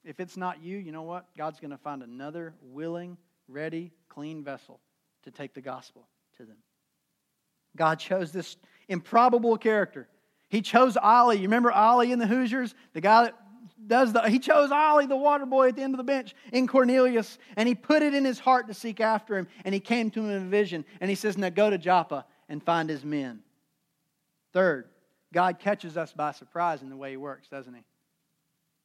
If 0.04 0.20
it's 0.20 0.38
not 0.38 0.62
you, 0.62 0.78
you 0.78 0.92
know 0.92 1.04
what? 1.04 1.26
God's 1.38 1.60
going 1.60 1.72
to 1.72 1.78
find 1.78 2.02
another 2.04 2.54
willing, 2.62 3.18
ready, 3.48 3.92
clean 4.08 4.44
vessel 4.44 4.80
to 5.24 5.32
take 5.32 5.54
the 5.54 5.62
gospel 5.62 6.08
to 6.38 6.46
them. 6.46 6.58
God 7.76 8.00
chose 8.00 8.32
this 8.32 8.58
improbable 8.88 9.58
character. 9.58 10.08
He 10.50 10.62
chose 10.62 10.98
Ollie. 10.98 11.38
You 11.38 11.44
remember 11.44 11.72
Ollie 11.72 12.12
in 12.12 12.20
the 12.20 12.28
Hoosiers? 12.28 12.74
The 12.94 13.02
guy 13.02 13.26
that 13.26 13.36
does 13.86 14.14
the, 14.14 14.28
he 14.30 14.40
chose 14.40 14.72
Ollie, 14.72 15.06
the 15.06 15.16
water 15.16 15.46
boy 15.46 15.70
at 15.70 15.76
the 15.76 15.84
end 15.84 15.94
of 15.94 15.98
the 15.98 16.04
bench 16.04 16.34
in 16.52 16.68
Cornelius, 16.68 17.38
and 17.56 17.68
he 17.68 17.76
put 17.76 18.02
it 18.02 18.14
in 18.14 18.26
his 18.26 18.40
heart 18.40 18.68
to 18.68 18.74
seek 18.74 19.00
after 19.00 19.38
him, 19.38 19.48
and 19.64 19.74
he 19.74 19.80
came 19.80 20.10
to 20.12 20.22
him 20.22 20.30
in 20.32 20.48
a 20.48 20.50
vision, 20.50 20.86
and 21.00 21.10
he 21.10 21.16
says, 21.16 21.38
Now 21.38 21.50
go 21.50 21.70
to 21.70 21.78
Joppa 21.78 22.26
and 22.48 22.64
find 22.64 22.90
his 22.90 23.06
men. 23.06 23.40
Third, 24.54 24.90
God 25.32 25.60
catches 25.60 25.96
us 25.96 26.12
by 26.12 26.32
surprise 26.32 26.82
in 26.82 26.90
the 26.90 26.98
way 26.98 27.12
he 27.12 27.18
works, 27.18 27.48
doesn't 27.48 27.74
he? 27.74 27.84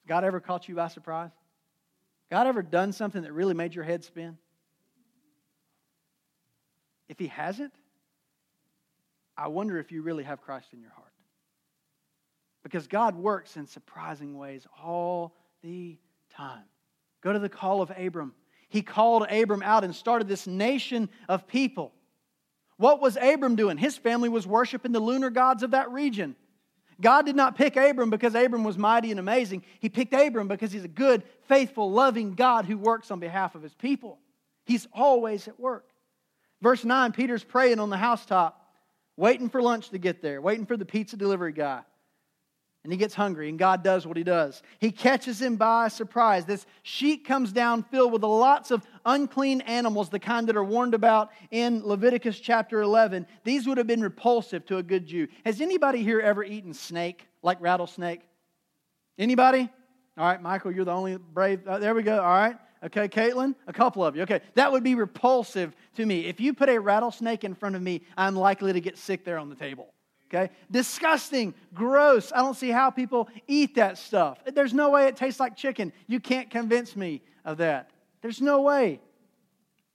God 0.06 0.24
ever 0.24 0.40
caught 0.40 0.68
you 0.68 0.74
by 0.74 0.88
surprise? 0.88 1.30
God 2.30 2.46
ever 2.46 2.62
done 2.62 2.92
something 2.92 3.22
that 3.22 3.32
really 3.32 3.54
made 3.54 3.74
your 3.74 3.84
head 3.84 4.04
spin? 4.04 4.38
If 7.08 7.18
he 7.18 7.26
hasn't, 7.26 7.72
I 9.36 9.48
wonder 9.48 9.78
if 9.78 9.92
you 9.92 10.02
really 10.02 10.24
have 10.24 10.40
Christ 10.40 10.68
in 10.72 10.80
your 10.80 10.90
heart. 10.90 11.12
Because 12.62 12.86
God 12.86 13.14
works 13.14 13.56
in 13.56 13.66
surprising 13.66 14.38
ways 14.38 14.66
all 14.82 15.34
the 15.62 15.98
time. 16.34 16.64
Go 17.20 17.32
to 17.32 17.38
the 17.38 17.48
call 17.48 17.82
of 17.82 17.92
Abram. 17.96 18.32
He 18.68 18.82
called 18.82 19.26
Abram 19.30 19.62
out 19.62 19.84
and 19.84 19.94
started 19.94 20.28
this 20.28 20.46
nation 20.46 21.08
of 21.28 21.46
people. 21.46 21.92
What 22.76 23.00
was 23.00 23.16
Abram 23.20 23.54
doing? 23.54 23.76
His 23.76 23.96
family 23.96 24.28
was 24.28 24.46
worshiping 24.46 24.92
the 24.92 25.00
lunar 25.00 25.30
gods 25.30 25.62
of 25.62 25.72
that 25.72 25.90
region. 25.92 26.36
God 27.00 27.26
did 27.26 27.37
not 27.37 27.57
pick 27.57 27.76
Abram 27.76 28.11
because 28.11 28.35
Abram 28.35 28.64
was 28.64 28.78
mighty 28.78 29.11
and 29.11 29.20
amazing. 29.20 29.64
He 29.80 29.88
picked 29.88 30.12
Abram 30.14 30.48
because 30.48 30.72
he's 30.72 30.85
a 30.85 30.88
good, 30.88 31.22
faithful, 31.48 31.90
loving 31.90 32.35
God 32.35 32.64
who 32.64 32.78
works 32.78 33.11
on 33.11 33.20
behalf 33.20 33.54
of 33.54 33.62
his 33.62 33.74
people. 33.74 34.18
He's 34.64 34.87
always 34.92 35.48
at 35.48 35.59
work. 35.59 35.88
Verse 36.62 36.85
9, 36.85 37.12
Peter's 37.12 37.44
praying 37.44 37.78
on 37.78 37.90
the 37.90 37.96
housetop, 37.96 38.61
waiting 39.16 39.48
for 39.48 39.61
lunch 39.61 39.90
to 39.90 39.98
get 39.98 40.22
there, 40.22 40.40
waiting 40.40 40.66
for 40.66 40.76
the 40.76 40.87
pizza 40.87 41.16
delivery 41.16 41.52
guy. 41.52 41.83
And 42.85 42.92
he 42.92 42.99
gets 42.99 43.14
hungry, 43.14 43.49
and 43.49 43.59
God 43.59 43.83
does 43.83 44.07
what 44.07 44.18
he 44.18 44.23
does. 44.23 44.62
He 44.79 44.92
catches 44.92 45.40
him 45.40 45.57
by 45.57 45.88
surprise. 45.88 46.44
This 46.44 46.66
sheet 46.83 47.25
comes 47.25 47.51
down 47.51 47.83
filled 47.83 48.12
with 48.12 48.23
lots 48.23 48.70
of 48.70 48.87
unclean 49.07 49.62
animals, 49.62 50.11
the 50.11 50.18
kind 50.18 50.47
that 50.49 50.57
are 50.57 50.62
warned 50.62 50.92
about 50.92 51.31
in 51.51 51.83
Leviticus 51.83 52.38
chapter 52.38 52.83
11. 52.83 53.27
These 53.42 53.66
would 53.66 53.79
have 53.79 53.87
been 53.87 54.03
repulsive 54.03 54.66
to 54.66 54.77
a 54.77 54.83
good 54.83 55.07
Jew. 55.07 55.29
Has 55.47 55.62
anybody 55.62 56.03
here 56.03 56.20
ever 56.20 56.44
eaten 56.44 56.75
snake, 56.75 57.27
like 57.42 57.59
rattlesnake? 57.62 58.20
Anybody? 59.18 59.70
All 60.18 60.27
right, 60.27 60.42
Michael, 60.42 60.70
you're 60.70 60.85
the 60.85 60.92
only 60.92 61.16
brave. 61.16 61.66
Uh, 61.66 61.79
there 61.79 61.94
we 61.94 62.03
go. 62.03 62.20
All 62.20 62.35
right. 62.35 62.57
Okay, 62.85 63.09
Caitlin? 63.09 63.55
A 63.66 63.73
couple 63.73 64.05
of 64.05 64.14
you. 64.14 64.23
Okay, 64.25 64.42
that 64.57 64.70
would 64.70 64.85
be 64.85 64.94
repulsive 64.94 65.75
to 65.97 66.05
me. 66.05 66.27
If 66.27 66.38
you 66.38 66.53
put 66.53 66.68
a 66.68 66.79
rattlesnake 66.79 67.42
in 67.44 67.55
front 67.55 67.77
of 67.77 67.83
me, 67.83 68.03
I'm 68.14 68.37
likely 68.37 68.75
to 68.75 68.81
get 68.81 68.99
sick 68.99 69.25
there 69.25 69.38
on 69.38 69.49
the 69.49 69.55
table. 69.55 69.94
Okay? 70.28 70.50
Disgusting, 70.70 71.54
gross. 71.72 72.32
I 72.32 72.38
don't 72.38 72.56
see 72.56 72.70
how 72.70 72.90
people 72.90 73.28
eat 73.46 73.76
that 73.76 73.98
stuff. 73.98 74.38
There's 74.52 74.74
no 74.74 74.90
way 74.90 75.06
it 75.06 75.16
tastes 75.16 75.40
like 75.40 75.56
chicken. 75.56 75.92
You 76.06 76.20
can't 76.20 76.50
convince 76.50 76.96
me 76.96 77.22
of 77.44 77.58
that. 77.58 77.90
There's 78.22 78.40
no 78.40 78.62
way. 78.62 79.00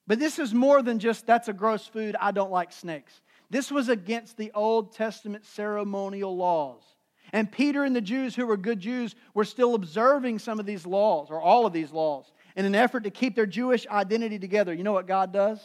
But 0.07 0.19
this 0.19 0.39
is 0.39 0.53
more 0.53 0.81
than 0.81 0.99
just 0.99 1.25
that's 1.25 1.47
a 1.47 1.53
gross 1.53 1.85
food. 1.85 2.15
I 2.19 2.31
don't 2.31 2.51
like 2.51 2.71
snakes. 2.71 3.21
This 3.49 3.71
was 3.71 3.89
against 3.89 4.37
the 4.37 4.51
Old 4.53 4.93
Testament 4.93 5.45
ceremonial 5.45 6.35
laws. 6.35 6.83
And 7.31 7.51
Peter 7.51 7.83
and 7.83 7.95
the 7.95 8.01
Jews, 8.01 8.35
who 8.35 8.45
were 8.45 8.57
good 8.57 8.79
Jews, 8.79 9.15
were 9.33 9.43
still 9.43 9.75
observing 9.75 10.39
some 10.39 10.59
of 10.59 10.65
these 10.65 10.85
laws, 10.85 11.29
or 11.29 11.39
all 11.39 11.65
of 11.65 11.73
these 11.73 11.91
laws 11.91 12.31
in 12.55 12.65
an 12.65 12.75
effort 12.75 13.03
to 13.03 13.09
keep 13.09 13.35
their 13.35 13.45
Jewish 13.45 13.87
identity 13.87 14.37
together, 14.37 14.73
you 14.73 14.83
know 14.83 14.91
what 14.91 15.07
God 15.07 15.31
does? 15.31 15.59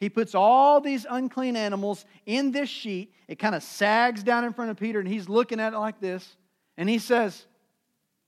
He 0.00 0.08
puts 0.08 0.34
all 0.34 0.80
these 0.80 1.06
unclean 1.08 1.56
animals 1.56 2.06
in 2.24 2.52
this 2.52 2.70
sheet. 2.70 3.12
It 3.28 3.38
kind 3.38 3.54
of 3.54 3.62
sags 3.62 4.22
down 4.22 4.44
in 4.44 4.54
front 4.54 4.70
of 4.70 4.78
Peter, 4.78 4.98
and 4.98 5.06
he's 5.06 5.28
looking 5.28 5.60
at 5.60 5.74
it 5.74 5.78
like 5.78 6.00
this. 6.00 6.36
And 6.78 6.88
he 6.88 6.98
says, 6.98 7.46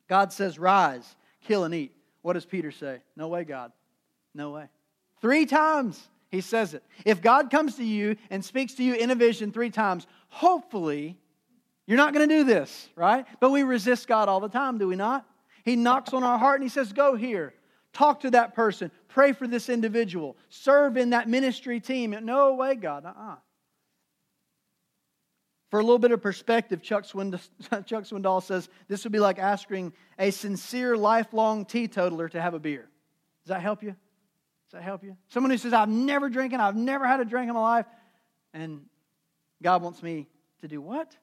God 0.07 0.33
says, 0.33 0.59
Rise, 0.59 1.17
kill 1.45 1.65
and 1.65 1.75
eat. 1.75 1.97
What 2.21 2.35
does 2.35 2.45
Peter 2.45 2.71
say? 2.71 3.01
No 3.17 3.29
way, 3.29 3.45
God. 3.45 3.73
No 4.35 4.51
way. 4.51 4.67
Three 5.23 5.47
times 5.47 6.01
he 6.31 6.43
says 6.43 6.75
it. 6.75 6.83
If 7.07 7.23
God 7.23 7.51
comes 7.51 7.77
to 7.77 7.85
you 7.85 8.17
and 8.31 8.45
speaks 8.45 8.75
to 8.75 8.85
you 8.85 8.95
in 8.95 9.11
a 9.11 9.15
vision 9.15 9.51
three 9.51 9.71
times, 9.71 10.07
hopefully 10.29 11.17
you're 11.87 11.97
not 11.97 12.13
going 12.13 12.29
to 12.29 12.35
do 12.35 12.45
this, 12.45 12.89
right? 12.97 13.27
But 13.41 13.51
we 13.51 13.63
resist 13.63 14.07
God 14.07 14.29
all 14.29 14.41
the 14.41 14.49
time, 14.49 14.79
do 14.79 14.87
we 14.87 14.97
not? 14.97 15.27
He 15.65 15.77
knocks 15.77 16.13
on 16.13 16.23
our 16.23 16.39
heart 16.39 16.61
and 16.61 16.69
he 16.69 16.73
says, 16.73 16.93
Go 16.93 17.15
here. 17.17 17.55
Talk 17.93 18.21
to 18.21 18.31
that 18.31 18.55
person. 18.55 18.91
Pray 19.09 19.33
for 19.33 19.47
this 19.47 19.69
individual. 19.69 20.37
Serve 20.49 20.97
in 20.97 21.11
that 21.11 21.29
ministry 21.29 21.81
team. 21.81 22.17
No 22.23 22.55
way, 22.55 22.75
God. 22.75 23.05
Uh-uh. 23.05 23.37
For 25.71 25.81
a 25.81 25.83
little 25.83 25.99
bit 25.99 26.13
of 26.13 26.21
perspective, 26.21 26.83
Chuck 26.83 27.05
Swindoll, 27.05 27.41
Chuck 27.87 28.05
Swindoll 28.05 28.43
says 28.43 28.69
this 28.89 29.05
would 29.05 29.13
be 29.13 29.19
like 29.19 29.39
asking 29.39 29.93
a 30.19 30.31
sincere, 30.31 30.97
lifelong 30.97 31.65
teetotaler 31.65 32.29
to 32.29 32.41
have 32.41 32.55
a 32.55 32.59
beer. 32.59 32.89
Does 33.45 33.49
that 33.49 33.63
help 33.63 33.83
you? 33.83 33.91
Does 33.91 34.73
that 34.73 34.83
help 34.83 35.03
you? 35.03 35.17
Someone 35.29 35.51
who 35.51 35.59
says, 35.59 35.73
I've 35.73 35.89
never 35.89 36.29
drinking, 36.29 36.61
I've 36.61 36.77
never 36.77 37.07
had 37.07 37.21
a 37.21 37.25
drink 37.25 37.49
in 37.49 37.55
my 37.55 37.61
life, 37.61 37.87
and 38.53 38.83
God 39.63 39.83
wants 39.83 40.03
me 40.03 40.27
to 40.61 40.69
do 40.69 40.81
what? 40.81 41.17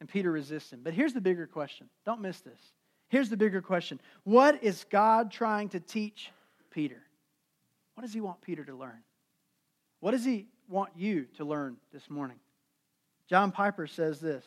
And 0.00 0.08
Peter 0.08 0.30
resists 0.30 0.72
him. 0.72 0.80
But 0.82 0.94
here's 0.94 1.12
the 1.12 1.20
bigger 1.20 1.46
question. 1.46 1.88
Don't 2.04 2.20
miss 2.20 2.40
this. 2.40 2.60
Here's 3.08 3.30
the 3.30 3.36
bigger 3.36 3.62
question 3.62 4.00
What 4.24 4.62
is 4.62 4.84
God 4.90 5.30
trying 5.30 5.70
to 5.70 5.80
teach 5.80 6.30
Peter? 6.70 7.02
What 7.94 8.02
does 8.02 8.12
he 8.12 8.20
want 8.20 8.40
Peter 8.40 8.64
to 8.64 8.74
learn? 8.74 9.02
What 10.00 10.12
does 10.12 10.24
he 10.24 10.46
want 10.68 10.92
you 10.96 11.26
to 11.36 11.44
learn 11.44 11.76
this 11.92 12.08
morning? 12.08 12.38
John 13.28 13.50
Piper 13.50 13.86
says 13.86 14.20
this 14.20 14.44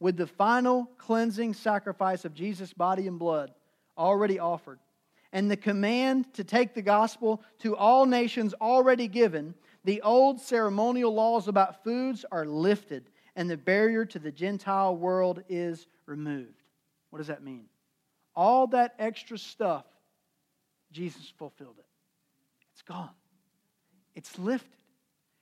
With 0.00 0.16
the 0.16 0.26
final 0.26 0.90
cleansing 0.98 1.54
sacrifice 1.54 2.24
of 2.24 2.34
Jesus' 2.34 2.72
body 2.72 3.06
and 3.06 3.18
blood 3.18 3.52
already 3.96 4.38
offered, 4.38 4.78
and 5.32 5.50
the 5.50 5.56
command 5.56 6.32
to 6.34 6.44
take 6.44 6.74
the 6.74 6.82
gospel 6.82 7.42
to 7.58 7.76
all 7.76 8.06
nations 8.06 8.54
already 8.60 9.08
given, 9.08 9.54
the 9.84 10.00
old 10.02 10.40
ceremonial 10.40 11.12
laws 11.12 11.48
about 11.48 11.82
foods 11.82 12.24
are 12.30 12.46
lifted, 12.46 13.10
and 13.34 13.50
the 13.50 13.56
barrier 13.56 14.04
to 14.04 14.18
the 14.18 14.32
Gentile 14.32 14.96
world 14.96 15.42
is 15.48 15.86
removed. 16.06 16.62
What 17.10 17.18
does 17.18 17.28
that 17.28 17.42
mean? 17.42 17.66
All 18.38 18.68
that 18.68 18.94
extra 19.00 19.36
stuff, 19.36 19.84
Jesus 20.92 21.32
fulfilled 21.38 21.74
it. 21.80 21.86
It's 22.72 22.82
gone, 22.82 23.10
it's 24.14 24.38
lifted. 24.38 24.70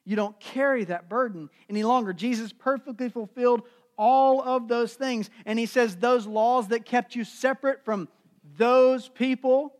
You 0.06 0.16
don't 0.16 0.38
carry 0.40 0.84
that 0.84 1.10
burden 1.10 1.50
any 1.68 1.82
longer. 1.82 2.14
Jesus 2.14 2.54
perfectly 2.54 3.10
fulfilled 3.10 3.64
all 3.98 4.40
of 4.40 4.66
those 4.66 4.94
things. 4.94 5.28
And 5.44 5.58
he 5.58 5.66
says, 5.66 5.96
those 5.96 6.26
laws 6.26 6.68
that 6.68 6.86
kept 6.86 7.14
you 7.14 7.24
separate 7.24 7.84
from 7.84 8.08
those 8.56 9.10
people, 9.10 9.74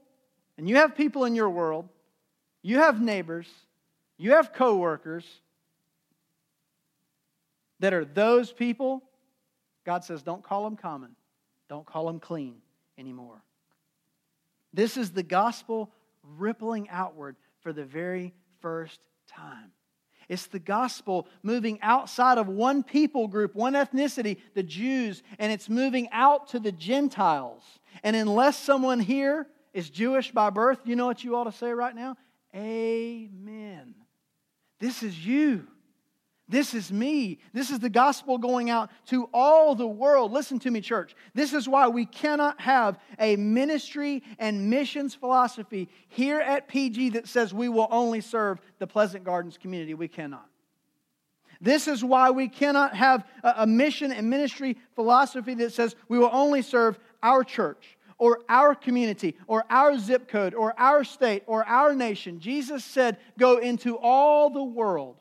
and 0.58 0.68
you 0.68 0.76
have 0.76 0.94
people 0.94 1.24
in 1.24 1.34
your 1.34 1.48
world, 1.48 1.88
you 2.60 2.80
have 2.80 3.00
neighbors, 3.00 3.48
you 4.18 4.32
have 4.32 4.52
coworkers 4.52 5.24
that 7.80 7.94
are 7.94 8.04
those 8.04 8.52
people. 8.52 9.02
God 9.86 10.04
says, 10.04 10.22
don't 10.22 10.42
call 10.42 10.64
them 10.64 10.76
common, 10.76 11.12
don't 11.70 11.86
call 11.86 12.04
them 12.06 12.20
clean 12.20 12.56
anymore. 12.98 13.42
This 14.72 14.96
is 14.96 15.10
the 15.10 15.22
gospel 15.22 15.90
rippling 16.22 16.88
outward 16.90 17.36
for 17.60 17.72
the 17.72 17.84
very 17.84 18.34
first 18.60 19.00
time. 19.26 19.72
It's 20.28 20.46
the 20.46 20.58
gospel 20.58 21.28
moving 21.42 21.78
outside 21.82 22.36
of 22.38 22.48
one 22.48 22.82
people 22.82 23.28
group, 23.28 23.54
one 23.54 23.74
ethnicity, 23.74 24.38
the 24.54 24.62
Jews, 24.62 25.22
and 25.38 25.52
it's 25.52 25.68
moving 25.68 26.08
out 26.10 26.48
to 26.48 26.58
the 26.58 26.72
Gentiles. 26.72 27.62
And 28.02 28.16
unless 28.16 28.58
someone 28.58 28.98
here 28.98 29.46
is 29.72 29.88
Jewish 29.88 30.32
by 30.32 30.50
birth, 30.50 30.80
you 30.84 30.96
know 30.96 31.06
what 31.06 31.22
you 31.22 31.36
ought 31.36 31.44
to 31.44 31.52
say 31.52 31.70
right 31.70 31.94
now? 31.94 32.16
Amen. 32.54 33.94
This 34.80 35.02
is 35.02 35.24
you. 35.24 35.66
This 36.48 36.74
is 36.74 36.92
me. 36.92 37.40
This 37.52 37.70
is 37.70 37.80
the 37.80 37.90
gospel 37.90 38.38
going 38.38 38.70
out 38.70 38.90
to 39.06 39.28
all 39.34 39.74
the 39.74 39.86
world. 39.86 40.30
Listen 40.30 40.60
to 40.60 40.70
me, 40.70 40.80
church. 40.80 41.16
This 41.34 41.52
is 41.52 41.68
why 41.68 41.88
we 41.88 42.06
cannot 42.06 42.60
have 42.60 43.00
a 43.18 43.34
ministry 43.34 44.22
and 44.38 44.70
missions 44.70 45.14
philosophy 45.14 45.88
here 46.08 46.40
at 46.40 46.68
PG 46.68 47.10
that 47.10 47.26
says 47.26 47.52
we 47.52 47.68
will 47.68 47.88
only 47.90 48.20
serve 48.20 48.60
the 48.78 48.86
Pleasant 48.86 49.24
Gardens 49.24 49.58
community. 49.58 49.94
We 49.94 50.06
cannot. 50.06 50.48
This 51.60 51.88
is 51.88 52.04
why 52.04 52.30
we 52.30 52.48
cannot 52.48 52.94
have 52.94 53.24
a 53.42 53.66
mission 53.66 54.12
and 54.12 54.30
ministry 54.30 54.76
philosophy 54.94 55.54
that 55.54 55.72
says 55.72 55.96
we 56.08 56.18
will 56.18 56.30
only 56.32 56.62
serve 56.62 56.96
our 57.24 57.42
church 57.42 57.98
or 58.18 58.42
our 58.48 58.74
community 58.74 59.36
or 59.48 59.64
our 59.68 59.98
zip 59.98 60.28
code 60.28 60.54
or 60.54 60.78
our 60.78 61.02
state 61.02 61.42
or 61.46 61.64
our 61.64 61.92
nation. 61.92 62.38
Jesus 62.38 62.84
said, 62.84 63.16
Go 63.36 63.58
into 63.58 63.98
all 63.98 64.48
the 64.50 64.62
world 64.62 65.16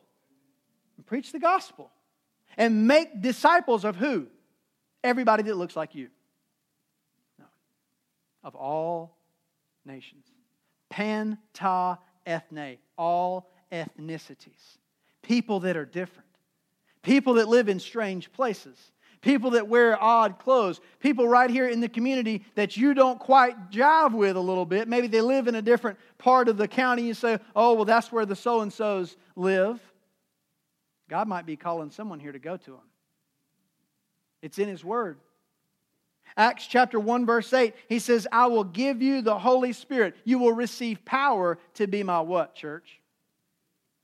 preach 1.05 1.31
the 1.31 1.39
gospel 1.39 1.91
and 2.57 2.87
make 2.87 3.21
disciples 3.21 3.85
of 3.85 3.95
who? 3.95 4.27
Everybody 5.03 5.43
that 5.43 5.55
looks 5.55 5.75
like 5.75 5.95
you. 5.95 6.09
No. 7.37 7.45
Of 8.43 8.55
all 8.55 9.17
nations. 9.85 10.25
Panta 10.89 11.99
ethne, 12.25 12.77
all 12.97 13.51
ethnicities. 13.71 14.77
People 15.21 15.61
that 15.61 15.77
are 15.77 15.85
different. 15.85 16.29
People 17.01 17.35
that 17.35 17.47
live 17.47 17.69
in 17.69 17.79
strange 17.79 18.31
places 18.31 18.91
people 19.25 19.49
that 19.49 19.67
wear 19.67 20.01
odd 20.01 20.37
clothes, 20.37 20.79
people 20.99 21.27
right 21.27 21.49
here 21.49 21.67
in 21.67 21.81
the 21.81 21.89
community 21.89 22.45
that 22.53 22.77
you 22.77 22.93
don't 22.93 23.19
quite 23.19 23.71
jive 23.71 24.13
with 24.13 24.37
a 24.37 24.39
little 24.39 24.65
bit. 24.65 24.87
Maybe 24.87 25.07
they 25.07 25.19
live 25.19 25.47
in 25.47 25.55
a 25.55 25.63
different 25.63 25.97
part 26.19 26.47
of 26.47 26.57
the 26.57 26.67
county. 26.67 27.01
You 27.01 27.15
say, 27.15 27.39
oh, 27.55 27.73
well, 27.73 27.85
that's 27.85 28.11
where 28.11 28.27
the 28.27 28.35
so 28.35 28.61
and 28.61 28.71
so's 28.71 29.17
live. 29.35 29.81
God 31.09 31.27
might 31.27 31.45
be 31.45 31.55
calling 31.55 31.91
someone 31.91 32.19
here 32.19 32.31
to 32.31 32.39
go 32.39 32.57
to 32.57 32.71
him. 32.71 32.81
It's 34.41 34.59
in 34.59 34.67
His 34.67 34.83
Word. 34.83 35.17
Acts 36.37 36.67
chapter 36.67 36.99
1, 36.99 37.25
verse 37.25 37.53
8, 37.53 37.73
he 37.87 37.99
says, 37.99 38.27
I 38.31 38.47
will 38.47 38.63
give 38.63 39.01
you 39.01 39.21
the 39.21 39.37
Holy 39.39 39.73
Spirit. 39.73 40.15
You 40.25 40.37
will 40.37 40.51
receive 40.51 41.05
power 41.05 41.57
to 41.75 41.87
be 41.87 42.03
my 42.03 42.19
what, 42.19 42.55
church? 42.55 42.99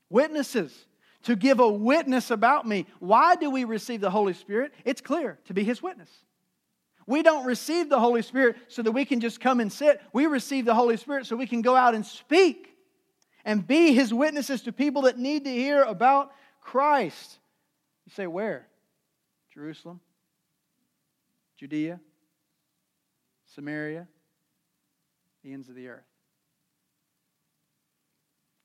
Witnesses. 0.08 0.86
To 1.24 1.36
give 1.36 1.60
a 1.60 1.68
witness 1.68 2.30
about 2.30 2.66
me. 2.66 2.86
Why 2.98 3.36
do 3.36 3.50
we 3.50 3.64
receive 3.64 4.00
the 4.00 4.10
Holy 4.10 4.32
Spirit? 4.32 4.72
It's 4.84 5.00
clear 5.00 5.38
to 5.44 5.54
be 5.54 5.62
his 5.62 5.82
witness. 5.82 6.10
We 7.06 7.22
don't 7.22 7.44
receive 7.44 7.88
the 7.88 8.00
Holy 8.00 8.22
Spirit 8.22 8.56
so 8.68 8.82
that 8.82 8.92
we 8.92 9.04
can 9.04 9.20
just 9.20 9.40
come 9.40 9.60
and 9.60 9.72
sit. 9.72 10.00
We 10.12 10.26
receive 10.26 10.64
the 10.64 10.74
Holy 10.74 10.96
Spirit 10.96 11.26
so 11.26 11.36
we 11.36 11.46
can 11.46 11.62
go 11.62 11.76
out 11.76 11.94
and 11.94 12.04
speak 12.04 12.76
and 13.44 13.66
be 13.66 13.92
his 13.92 14.12
witnesses 14.14 14.62
to 14.62 14.72
people 14.72 15.02
that 15.02 15.18
need 15.18 15.44
to 15.44 15.50
hear 15.50 15.82
about 15.82 16.32
Christ. 16.62 17.38
You 18.06 18.12
say, 18.14 18.26
where? 18.26 18.66
Jerusalem, 19.52 20.00
Judea, 21.58 22.00
Samaria, 23.54 24.08
the 25.44 25.52
ends 25.52 25.68
of 25.68 25.74
the 25.74 25.88
earth. 25.88 26.06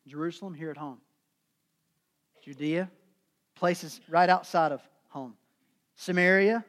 Jerusalem, 0.07 0.53
here 0.53 0.71
at 0.71 0.77
home. 0.77 0.99
Judea, 2.41 2.89
places 3.55 3.99
right 4.07 4.29
outside 4.29 4.71
of 4.71 4.81
home. 5.09 5.33
Samaria, 5.97 6.63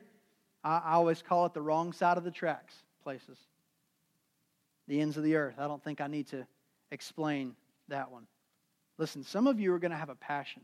I, 0.65 0.95
always 0.95 1.23
call 1.23 1.47
it 1.47 1.55
the 1.55 1.63
wrong 1.63 1.93
side 1.93 2.19
of 2.19 2.25
the 2.25 2.31
tracks 2.33 2.75
places. 3.05 3.39
The 4.89 5.01
ends 5.01 5.17
of 5.17 5.23
the 5.23 5.37
earth. 5.37 5.55
I 5.59 5.69
don't 5.69 5.83
think 5.83 6.01
I 6.01 6.09
need 6.09 6.27
to 6.29 6.47
explain 6.91 7.55
that 7.87 8.11
one. 8.11 8.27
Listen, 8.97 9.23
some 9.23 9.47
of 9.47 9.61
you 9.61 9.73
are 9.73 9.79
going 9.79 9.93
to 9.93 9.97
have 9.97 10.09
a 10.09 10.17
passion 10.17 10.63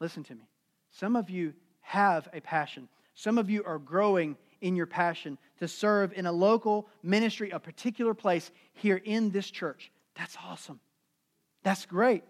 Listen 0.00 0.24
to 0.24 0.34
me. 0.34 0.48
Some 0.90 1.14
of 1.14 1.30
you 1.30 1.52
have 1.80 2.28
a 2.32 2.40
passion. 2.40 2.88
Some 3.14 3.38
of 3.38 3.50
you 3.50 3.62
are 3.64 3.78
growing 3.78 4.36
in 4.60 4.76
your 4.76 4.86
passion 4.86 5.38
to 5.58 5.68
serve 5.68 6.12
in 6.14 6.26
a 6.26 6.32
local 6.32 6.88
ministry, 7.02 7.50
a 7.50 7.58
particular 7.58 8.14
place 8.14 8.50
here 8.72 9.00
in 9.04 9.30
this 9.30 9.50
church. 9.50 9.90
That's 10.14 10.36
awesome. 10.44 10.80
That's 11.62 11.86
great. 11.86 12.24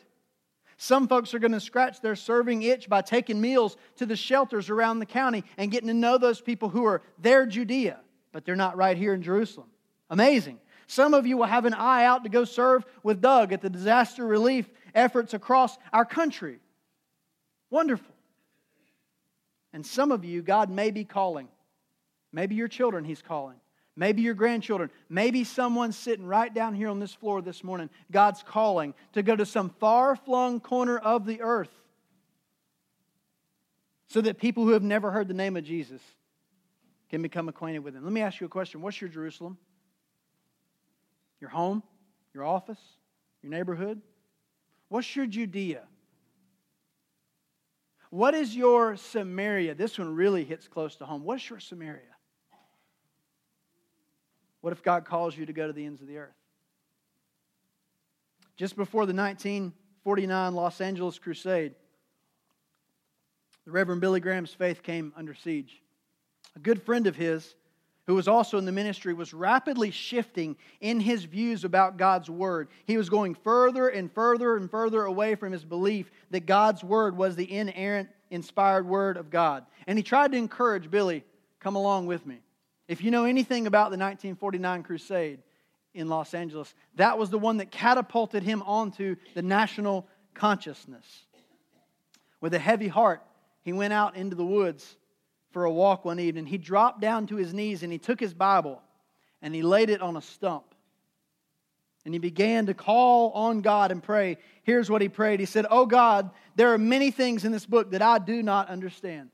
Some 0.77 1.09
folks 1.09 1.35
are 1.35 1.39
going 1.39 1.53
to 1.53 1.61
scratch 1.61 2.01
their 2.01 2.17
serving 2.17 2.63
itch 2.63 2.89
by 2.89 3.03
taking 3.03 3.41
meals 3.41 3.77
to 3.97 4.07
the 4.07 4.17
shelters 4.17 4.71
around 4.71 4.99
the 4.99 5.07
county 5.07 5.45
and 5.59 5.71
getting 5.71 5.89
to 5.89 5.95
know 5.95 6.17
those 6.17 6.41
people 6.41 6.71
who 6.71 6.85
are 6.85 7.03
there 7.19 7.47
Judea, 7.47 8.01
but 8.33 8.45
they're 8.45 8.57
not 8.57 8.77
right 8.77 8.97
here 8.97 9.13
in 9.13 9.23
Jerusalem. 9.23 9.69
Amazing. 10.09 10.59
Some 10.87 11.15
of 11.15 11.27
you 11.27 11.37
will 11.37 11.45
have 11.45 11.67
an 11.67 11.75
eye 11.75 12.05
out 12.05 12.25
to 12.25 12.31
go 12.31 12.45
serve 12.45 12.85
with 13.03 13.21
Doug 13.21 13.53
at 13.53 13.61
the 13.61 13.71
disaster 13.71 14.27
relief 14.27 14.69
efforts 14.95 15.35
across 15.35 15.77
our 15.93 16.05
country. 16.05 16.59
Wonderful. 17.71 18.15
And 19.73 19.87
some 19.87 20.13
of 20.13 20.25
you, 20.25 20.43
God 20.43 20.71
may 20.71 20.91
be 20.91 21.05
calling. 21.05 21.49
Maybe 22.33 22.55
your 22.57 22.69
children, 22.69 23.05
He's 23.05 23.23
calling. 23.23 23.57
Maybe 23.97 24.23
your 24.23 24.35
grandchildren. 24.35 24.91
Maybe 25.09 25.45
someone 25.45 25.93
sitting 25.93 26.27
right 26.27 26.53
down 26.53 26.75
here 26.75 26.89
on 26.89 27.01
this 27.01 27.13
floor 27.13 27.43
this 27.43 27.63
morning. 27.63 27.91
God's 28.11 28.43
calling 28.43 28.95
to 29.13 29.23
go 29.23 29.37
to 29.37 29.47
some 29.47 29.71
far 29.81 30.17
flung 30.17 30.61
corner 30.61 30.99
of 30.99 31.27
the 31.27 31.41
earth 31.43 31.71
so 34.09 34.21
that 34.21 34.39
people 34.39 34.65
who 34.65 34.71
have 34.71 34.83
never 34.83 35.11
heard 35.11 35.29
the 35.29 35.35
name 35.35 35.57
of 35.57 35.65
Jesus 35.65 36.01
can 37.11 37.23
become 37.23 37.49
acquainted 37.49 37.81
with 37.81 37.95
Him. 37.95 38.05
Let 38.05 38.13
me 38.13 38.21
ask 38.21 38.41
you 38.41 38.47
a 38.47 38.51
question 38.51 38.81
What's 38.81 39.01
your 39.01 39.11
Jerusalem? 39.11 39.59
Your 41.41 41.51
home? 41.51 41.83
Your 42.35 42.45
office? 42.45 42.81
Your 43.43 43.51
neighborhood? 43.51 44.01
What's 44.89 45.15
your 45.15 45.27
Judea? 45.27 45.83
What 48.11 48.35
is 48.35 48.55
your 48.55 48.97
Samaria? 48.97 49.75
This 49.75 49.99
one 49.99 50.15
really 50.15 50.45
hits 50.45 50.67
close 50.67 50.97
to 50.97 51.07
home. 51.07 51.23
What's 51.23 51.49
your 51.49 51.61
Samaria? 51.61 52.03
What 54.61 54.73
if 54.73 54.83
God 54.83 55.05
calls 55.05 55.37
you 55.37 55.47
to 55.47 55.53
go 55.53 55.67
to 55.67 55.73
the 55.73 55.87
ends 55.87 56.03
of 56.03 56.09
the 56.09 56.19
earth? 56.19 56.35
Just 58.57 58.77
before 58.77 59.07
the 59.07 59.15
1949 59.15 60.55
Los 60.55 60.81
Angeles 60.81 61.19
Crusade, 61.19 61.75
the 63.65 63.71
Reverend 63.71 64.01
Billy 64.01 64.21
Graham's 64.21 64.53
faith 64.53 64.83
came 64.83 65.13
under 65.17 65.33
siege. 65.33 65.81
A 66.57 66.59
good 66.59 66.83
friend 66.83 67.07
of 67.07 67.17
his, 67.17 67.55
who 68.07 68.15
was 68.15 68.29
also 68.29 68.59
in 68.59 68.65
the 68.65 68.73
ministry, 68.73 69.15
was 69.15 69.33
rapidly 69.33 69.91
shifting 69.91 70.57
in 70.81 71.01
his 71.01 71.25
views 71.25 71.65
about 71.65 71.97
God's 71.97 72.29
Word. 72.29 72.69
He 72.87 72.97
was 72.97 73.09
going 73.09 73.35
further 73.35 73.89
and 73.89 74.11
further 74.13 74.57
and 74.57 74.71
further 74.71 75.05
away 75.05 75.35
from 75.35 75.53
his 75.53 75.65
belief 75.65 76.11
that 76.31 76.47
God's 76.47 76.83
Word 76.83 77.17
was 77.17 77.37
the 77.37 77.51
inerrant, 77.51 78.09
inspired 78.31 78.87
Word 78.87 79.17
of 79.17 79.31
God. 79.31 79.65
And 79.87 79.99
he 79.99 80.03
tried 80.03 80.33
to 80.33 80.39
encourage 80.39 80.91
Billy, 80.91 81.25
come 81.61 81.77
along 81.77 82.07
with 82.07 82.27
me. 82.27 82.41
If 82.89 83.03
you 83.03 83.11
know 83.11 83.25
anything 83.25 83.67
about 83.67 83.91
the 83.91 83.99
1949 83.99 84.83
crusade 84.83 85.39
in 85.95 86.09
Los 86.09 86.35
Angeles, 86.35 86.75
that 86.97 87.19
was 87.19 87.31
the 87.31 87.39
one 87.39 87.59
that 87.59 87.71
catapulted 87.71 88.43
him 88.43 88.63
onto 88.63 89.17
the 89.35 89.43
national 89.43 90.09
consciousness. 90.35 91.05
With 92.41 92.55
a 92.55 92.59
heavy 92.59 92.89
heart, 92.89 93.23
he 93.63 93.73
went 93.73 93.93
out 93.93 94.17
into 94.17 94.35
the 94.35 94.45
woods 94.45 94.97
for 95.53 95.65
a 95.65 95.73
walk 95.73 96.05
one 96.05 96.21
evening. 96.21 96.47
He 96.47 96.59
dropped 96.59 97.01
down 97.01 97.27
to 97.29 97.37
his 97.37 97.53
knees 97.53 97.83
and 97.83 97.93
he 97.93 97.99
took 97.99 98.21
his 98.21 98.35
Bible 98.35 98.83
and 99.43 99.55
he 99.55 99.63
laid 99.63 99.91
it 99.91 100.01
on 100.01 100.17
a 100.17 100.23
stump. 100.23 100.65
And 102.05 102.15
he 102.15 102.19
began 102.19 102.67
to 102.67 102.75
call 102.75 103.31
on 103.33 103.61
God 103.61 103.93
and 103.93 104.03
pray. 104.03 104.39
Here's 104.63 104.89
what 104.89 105.03
he 105.03 105.09
prayed 105.09 105.41
He 105.41 105.47
said, 105.47 105.67
Oh 105.71 105.87
God, 105.87 106.31
there 106.57 106.73
are 106.73 106.79
many 106.79 107.11
things 107.11 107.45
in 107.45 107.53
this 107.53 107.67
book 107.67 107.91
that 107.91 108.03
I 108.03 108.19
do 108.19 108.43
not 108.43 108.69
understand. 108.69 109.31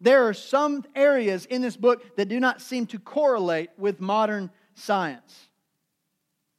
There 0.00 0.28
are 0.28 0.34
some 0.34 0.84
areas 0.94 1.46
in 1.46 1.62
this 1.62 1.76
book 1.76 2.16
that 2.16 2.28
do 2.28 2.38
not 2.38 2.60
seem 2.60 2.86
to 2.88 2.98
correlate 2.98 3.70
with 3.78 3.98
modern 3.98 4.50
science. 4.74 5.48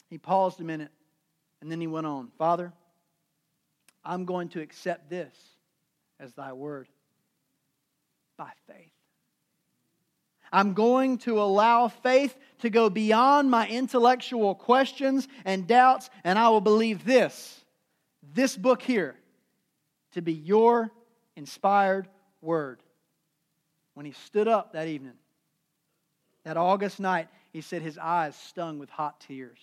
He 0.10 0.18
paused 0.18 0.60
a 0.60 0.64
minute 0.64 0.92
and 1.62 1.72
then 1.72 1.82
he 1.82 1.88
went 1.88 2.08
on 2.08 2.30
Father, 2.38 2.74
I'm 4.04 4.26
going 4.26 4.50
to 4.50 4.62
accept 4.62 5.10
this 5.10 5.36
as 6.20 6.34
thy 6.34 6.54
word 6.54 6.88
by 8.38 8.52
faith. 8.68 8.92
I'm 10.52 10.74
going 10.74 11.18
to 11.20 11.42
allow 11.42 11.88
faith 11.88 12.36
to 12.60 12.70
go 12.70 12.90
beyond 12.90 13.52
my 13.52 13.68
intellectual 13.68 14.56
questions 14.56 15.28
and 15.44 15.68
doubts, 15.68 16.10
and 16.24 16.40
I 16.40 16.50
will 16.50 16.62
believe 16.62 17.04
this, 17.04 17.64
this 18.34 18.56
book 18.56 18.82
here, 18.82 19.16
to 20.14 20.22
be 20.22 20.34
your 20.34 20.92
inspired 21.36 22.08
word. 22.42 22.82
When 23.94 24.06
he 24.06 24.14
stood 24.14 24.48
up 24.48 24.74
that 24.74 24.88
evening, 24.88 25.18
that 26.44 26.56
August 26.56 27.00
night, 27.00 27.28
he 27.52 27.62
said 27.62 27.82
his 27.82 27.98
eyes 27.98 28.36
stung 28.36 28.80
with 28.80 28.90
hot 28.90 29.20
tears. 29.20 29.60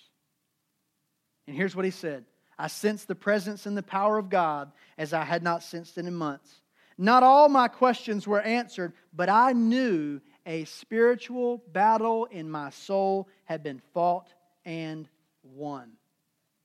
And 1.46 1.56
here's 1.56 1.74
what 1.74 1.84
he 1.84 1.90
said 1.90 2.24
I 2.58 2.66
sensed 2.66 3.08
the 3.08 3.14
presence 3.14 3.66
and 3.66 3.76
the 3.76 3.82
power 3.82 4.18
of 4.18 4.28
God 4.28 4.70
as 4.98 5.12
I 5.12 5.24
had 5.24 5.42
not 5.42 5.62
sensed 5.62 5.98
it 5.98 6.06
in 6.06 6.14
months. 6.14 6.60
Not 6.96 7.22
all 7.22 7.48
my 7.48 7.68
questions 7.68 8.26
were 8.26 8.40
answered, 8.40 8.92
but 9.12 9.28
I 9.28 9.52
knew 9.52 10.20
a 10.46 10.64
spiritual 10.64 11.62
battle 11.72 12.26
in 12.26 12.50
my 12.50 12.70
soul 12.70 13.28
had 13.44 13.62
been 13.62 13.80
fought 13.92 14.32
and 14.64 15.08
won. 15.42 15.92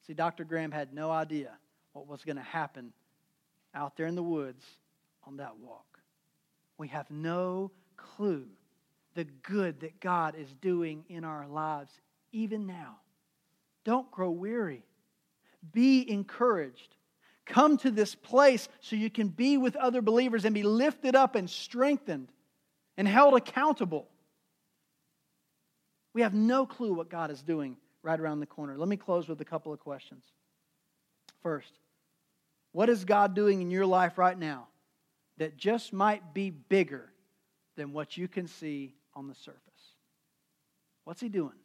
See, 0.06 0.14
Dr. 0.14 0.44
Graham 0.44 0.72
had 0.72 0.94
no 0.94 1.12
idea 1.12 1.52
what 1.94 2.08
was 2.08 2.24
going 2.24 2.36
to 2.36 2.42
happen 2.42 2.94
out 3.74 3.96
there 3.96 4.08
in 4.08 4.16
the 4.16 4.24
woods 4.24 4.66
on 5.26 5.38
that 5.38 5.58
walk. 5.58 6.00
We 6.78 6.88
have 6.90 7.10
no 7.10 7.72
clue 7.98 8.48
the 9.16 9.26
good 9.44 9.82
that 9.82 10.00
God 10.00 10.36
is 10.36 10.54
doing 10.62 11.04
in 11.10 11.24
our 11.24 11.48
lives, 11.48 11.92
even 12.32 12.66
now. 12.66 12.98
Don't 13.84 14.10
grow 14.12 14.30
weary. 14.30 14.86
Be 15.74 16.10
encouraged. 16.10 16.96
Come 17.50 17.78
to 17.78 17.90
this 17.90 18.14
place 18.14 18.70
so 18.80 18.96
you 18.96 19.10
can 19.10 19.28
be 19.28 19.58
with 19.58 19.76
other 19.76 20.04
believers 20.04 20.46
and 20.46 20.54
be 20.54 20.62
lifted 20.62 21.16
up 21.16 21.36
and 21.36 21.50
strengthened 21.50 22.32
and 22.96 23.08
held 23.08 23.34
accountable. 23.34 24.08
We 26.14 26.22
have 26.22 26.34
no 26.34 26.68
clue 26.68 26.94
what 26.94 27.10
God 27.10 27.32
is 27.32 27.42
doing 27.42 27.76
right 28.04 28.20
around 28.20 28.40
the 28.40 28.46
corner. 28.46 28.78
Let 28.78 28.88
me 28.88 28.98
close 28.98 29.28
with 29.28 29.42
a 29.42 29.46
couple 29.46 29.74
of 29.74 29.80
questions. 29.80 30.24
First, 31.42 31.74
what 32.72 32.88
is 32.88 33.04
God 33.04 33.34
doing 33.34 33.62
in 33.62 33.72
your 33.72 33.86
life 33.86 34.20
right 34.20 34.38
now 34.38 34.68
that 35.38 35.58
just 35.58 35.92
might 35.92 36.36
be 36.36 36.52
bigger 36.52 37.12
than 37.76 37.94
what 37.94 38.16
you 38.16 38.28
can 38.28 38.48
see 38.48 38.94
on 39.16 39.28
the 39.28 39.34
surface? 39.34 39.60
What's 41.04 41.22
He 41.22 41.30
doing? 41.30 41.58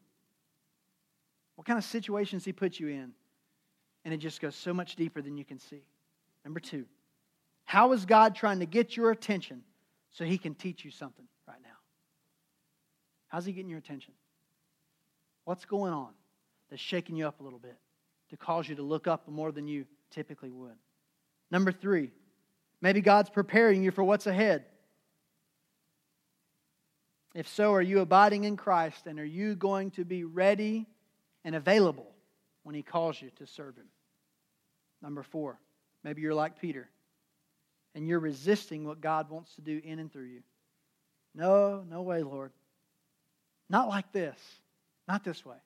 What 1.57 1.67
kind 1.67 1.79
of 1.79 1.85
situations 1.85 2.43
He 2.47 2.55
put 2.55 2.81
you 2.81 2.89
in 2.89 3.13
and 4.05 4.13
it 4.13 4.19
just 4.19 4.41
goes 4.41 4.55
so 4.55 4.75
much 4.75 4.97
deeper 4.97 5.23
than 5.23 5.37
you 5.37 5.45
can 5.45 5.59
see. 5.59 5.83
Number 6.45 6.61
two, 6.61 6.85
how 7.65 7.93
is 7.93 8.05
God 8.05 8.35
trying 8.35 8.61
to 8.61 8.67
get 8.67 8.97
your 8.97 9.11
attention 9.11 9.63
so 10.11 10.25
he 10.25 10.39
can 10.39 10.55
teach 10.55 10.85
you 10.85 10.91
something 10.91 11.27
right 11.49 11.61
now? 11.63 11.69
How's 13.29 13.47
he 13.47 13.53
getting 13.53 13.71
your 13.71 13.79
attention? 13.79 14.13
What's 15.45 15.65
going 15.65 15.93
on 15.93 16.11
that's 16.71 16.83
shaking 16.83 17.17
you 17.17 17.27
up 17.27 17.41
a 17.41 17.43
little 17.43 17.59
bit 17.59 17.77
to 18.31 18.37
cause 18.37 18.69
you 18.69 18.77
to 18.77 18.83
look 18.83 19.07
up 19.07 19.29
more 19.29 19.53
than 19.53 19.67
you 19.67 19.87
typically 20.11 20.51
would? 20.51 20.77
Number 21.51 21.73
three, 21.73 22.11
maybe 22.81 23.01
God's 23.01 23.31
preparing 23.31 23.83
you 23.83 23.91
for 23.91 24.05
what's 24.05 24.27
ahead. 24.27 24.65
If 27.35 27.49
so, 27.49 27.73
are 27.73 27.83
you 27.83 28.01
abiding 28.01 28.45
in 28.45 28.57
Christ 28.57 29.07
and 29.07 29.19
are 29.19 29.25
you 29.25 29.57
going 29.57 29.91
to 29.93 30.05
be 30.05 30.25
ready 30.25 30.87
and 31.45 31.55
available 31.55 32.07
when 32.63 32.75
He 32.75 32.83
calls 32.83 33.21
you 33.21 33.31
to 33.37 33.47
serve 33.47 33.77
Him? 33.77 33.87
Number 35.05 35.23
four, 35.23 35.61
maybe 36.03 36.23
you're 36.23 36.33
like 36.33 36.59
Peter 36.59 36.89
and 37.95 38.09
you're 38.09 38.19
resisting 38.19 38.87
what 38.87 39.03
God 39.03 39.29
wants 39.29 39.55
to 39.57 39.61
do 39.61 39.79
in 39.85 39.99
and 39.99 40.11
through 40.11 40.25
you. 40.25 40.43
No, 41.35 41.85
no 41.87 42.01
way, 42.01 42.23
Lord. 42.23 42.53
Not 43.69 43.89
like 43.89 44.11
this. 44.13 44.39
Not 45.07 45.23
this 45.23 45.45
way. 45.45 45.59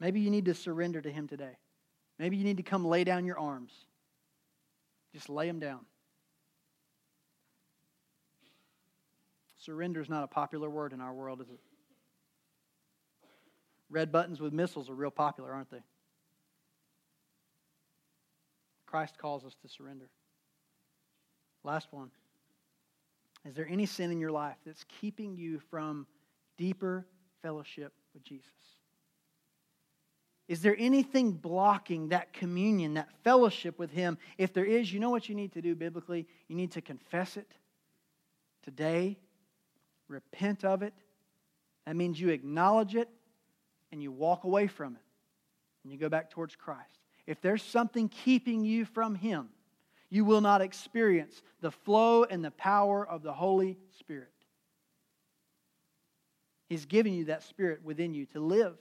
Maybe 0.00 0.20
you 0.20 0.30
need 0.30 0.46
to 0.46 0.54
surrender 0.54 1.02
to 1.02 1.10
Him 1.10 1.28
today. 1.28 1.58
Maybe 2.18 2.38
you 2.38 2.44
need 2.44 2.56
to 2.56 2.62
come 2.62 2.86
lay 2.86 3.04
down 3.04 3.26
your 3.26 3.38
arms. 3.38 3.72
Just 5.12 5.28
lay 5.28 5.46
them 5.46 5.58
down. 5.60 5.80
Surrender 9.58 10.00
is 10.00 10.08
not 10.08 10.24
a 10.24 10.28
popular 10.28 10.70
word 10.70 10.94
in 10.94 11.02
our 11.02 11.12
world, 11.12 11.42
is 11.42 11.48
it? 11.50 11.60
Red 13.90 14.10
buttons 14.10 14.40
with 14.40 14.54
missiles 14.54 14.88
are 14.88 14.94
real 14.94 15.10
popular, 15.10 15.52
aren't 15.52 15.70
they? 15.70 15.82
Christ 18.94 19.18
calls 19.18 19.44
us 19.44 19.56
to 19.60 19.68
surrender. 19.68 20.08
Last 21.64 21.88
one. 21.90 22.12
Is 23.44 23.56
there 23.56 23.66
any 23.68 23.86
sin 23.86 24.12
in 24.12 24.20
your 24.20 24.30
life 24.30 24.54
that's 24.64 24.84
keeping 25.00 25.36
you 25.36 25.58
from 25.68 26.06
deeper 26.56 27.04
fellowship 27.42 27.92
with 28.12 28.22
Jesus? 28.22 28.52
Is 30.46 30.62
there 30.62 30.76
anything 30.78 31.32
blocking 31.32 32.10
that 32.10 32.32
communion, 32.32 32.94
that 32.94 33.08
fellowship 33.24 33.80
with 33.80 33.90
Him? 33.90 34.16
If 34.38 34.52
there 34.52 34.64
is, 34.64 34.92
you 34.92 35.00
know 35.00 35.10
what 35.10 35.28
you 35.28 35.34
need 35.34 35.54
to 35.54 35.60
do 35.60 35.74
biblically? 35.74 36.28
You 36.46 36.54
need 36.54 36.70
to 36.70 36.80
confess 36.80 37.36
it 37.36 37.50
today, 38.62 39.18
repent 40.06 40.64
of 40.64 40.84
it. 40.84 40.94
That 41.84 41.96
means 41.96 42.20
you 42.20 42.28
acknowledge 42.28 42.94
it 42.94 43.08
and 43.90 44.00
you 44.00 44.12
walk 44.12 44.44
away 44.44 44.68
from 44.68 44.94
it 44.94 45.02
and 45.82 45.92
you 45.92 45.98
go 45.98 46.08
back 46.08 46.30
towards 46.30 46.54
Christ 46.54 47.03
if 47.26 47.40
there's 47.40 47.62
something 47.62 48.08
keeping 48.08 48.64
you 48.64 48.84
from 48.84 49.14
Him, 49.14 49.48
you 50.10 50.24
will 50.24 50.40
not 50.40 50.60
experience 50.60 51.42
the 51.60 51.70
flow 51.70 52.24
and 52.24 52.44
the 52.44 52.50
power 52.52 53.06
of 53.06 53.22
the 53.22 53.32
Holy 53.32 53.78
Spirit. 53.98 54.28
He's 56.68 56.86
given 56.86 57.12
you 57.12 57.26
that 57.26 57.42
Spirit 57.42 57.80
within 57.84 58.14
you 58.14 58.26
to 58.26 58.40
live, 58.40 58.76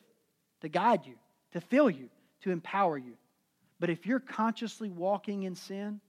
to 0.62 0.70
guide 0.70 1.06
you, 1.06 1.16
to 1.54 1.62
fill 1.62 1.90
you, 1.90 2.10
to 2.42 2.52
empower 2.52 2.98
you. 2.98 3.14
But 3.80 3.90
if 3.90 4.06
you're 4.06 4.20
consciously 4.20 4.90
walking 4.90 5.44
in 5.44 5.56
sin, 5.56 6.00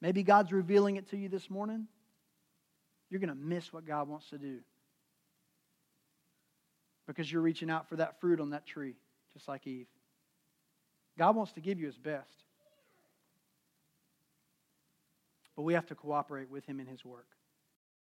maybe 0.00 0.22
God's 0.22 0.52
revealing 0.52 0.96
it 0.96 1.10
to 1.10 1.16
you 1.16 1.28
this 1.28 1.48
morning, 1.50 1.86
you're 3.10 3.20
going 3.20 3.28
to 3.28 3.34
miss 3.34 3.72
what 3.72 3.86
God 3.86 4.08
wants 4.08 4.30
to 4.30 4.38
do. 4.38 4.58
Because 7.06 7.30
you're 7.30 7.42
reaching 7.42 7.70
out 7.70 7.88
for 7.88 7.96
that 7.96 8.20
fruit 8.20 8.40
on 8.40 8.50
that 8.50 8.66
tree, 8.66 8.94
just 9.32 9.46
like 9.46 9.66
Eve. 9.66 9.86
God 11.18 11.36
wants 11.36 11.52
to 11.52 11.60
give 11.60 11.78
you 11.78 11.86
his 11.86 11.96
best. 11.96 12.44
But 15.54 15.62
we 15.62 15.74
have 15.74 15.86
to 15.86 15.94
cooperate 15.94 16.50
with 16.50 16.66
him 16.66 16.80
in 16.80 16.86
his 16.86 17.04
work. 17.04 17.35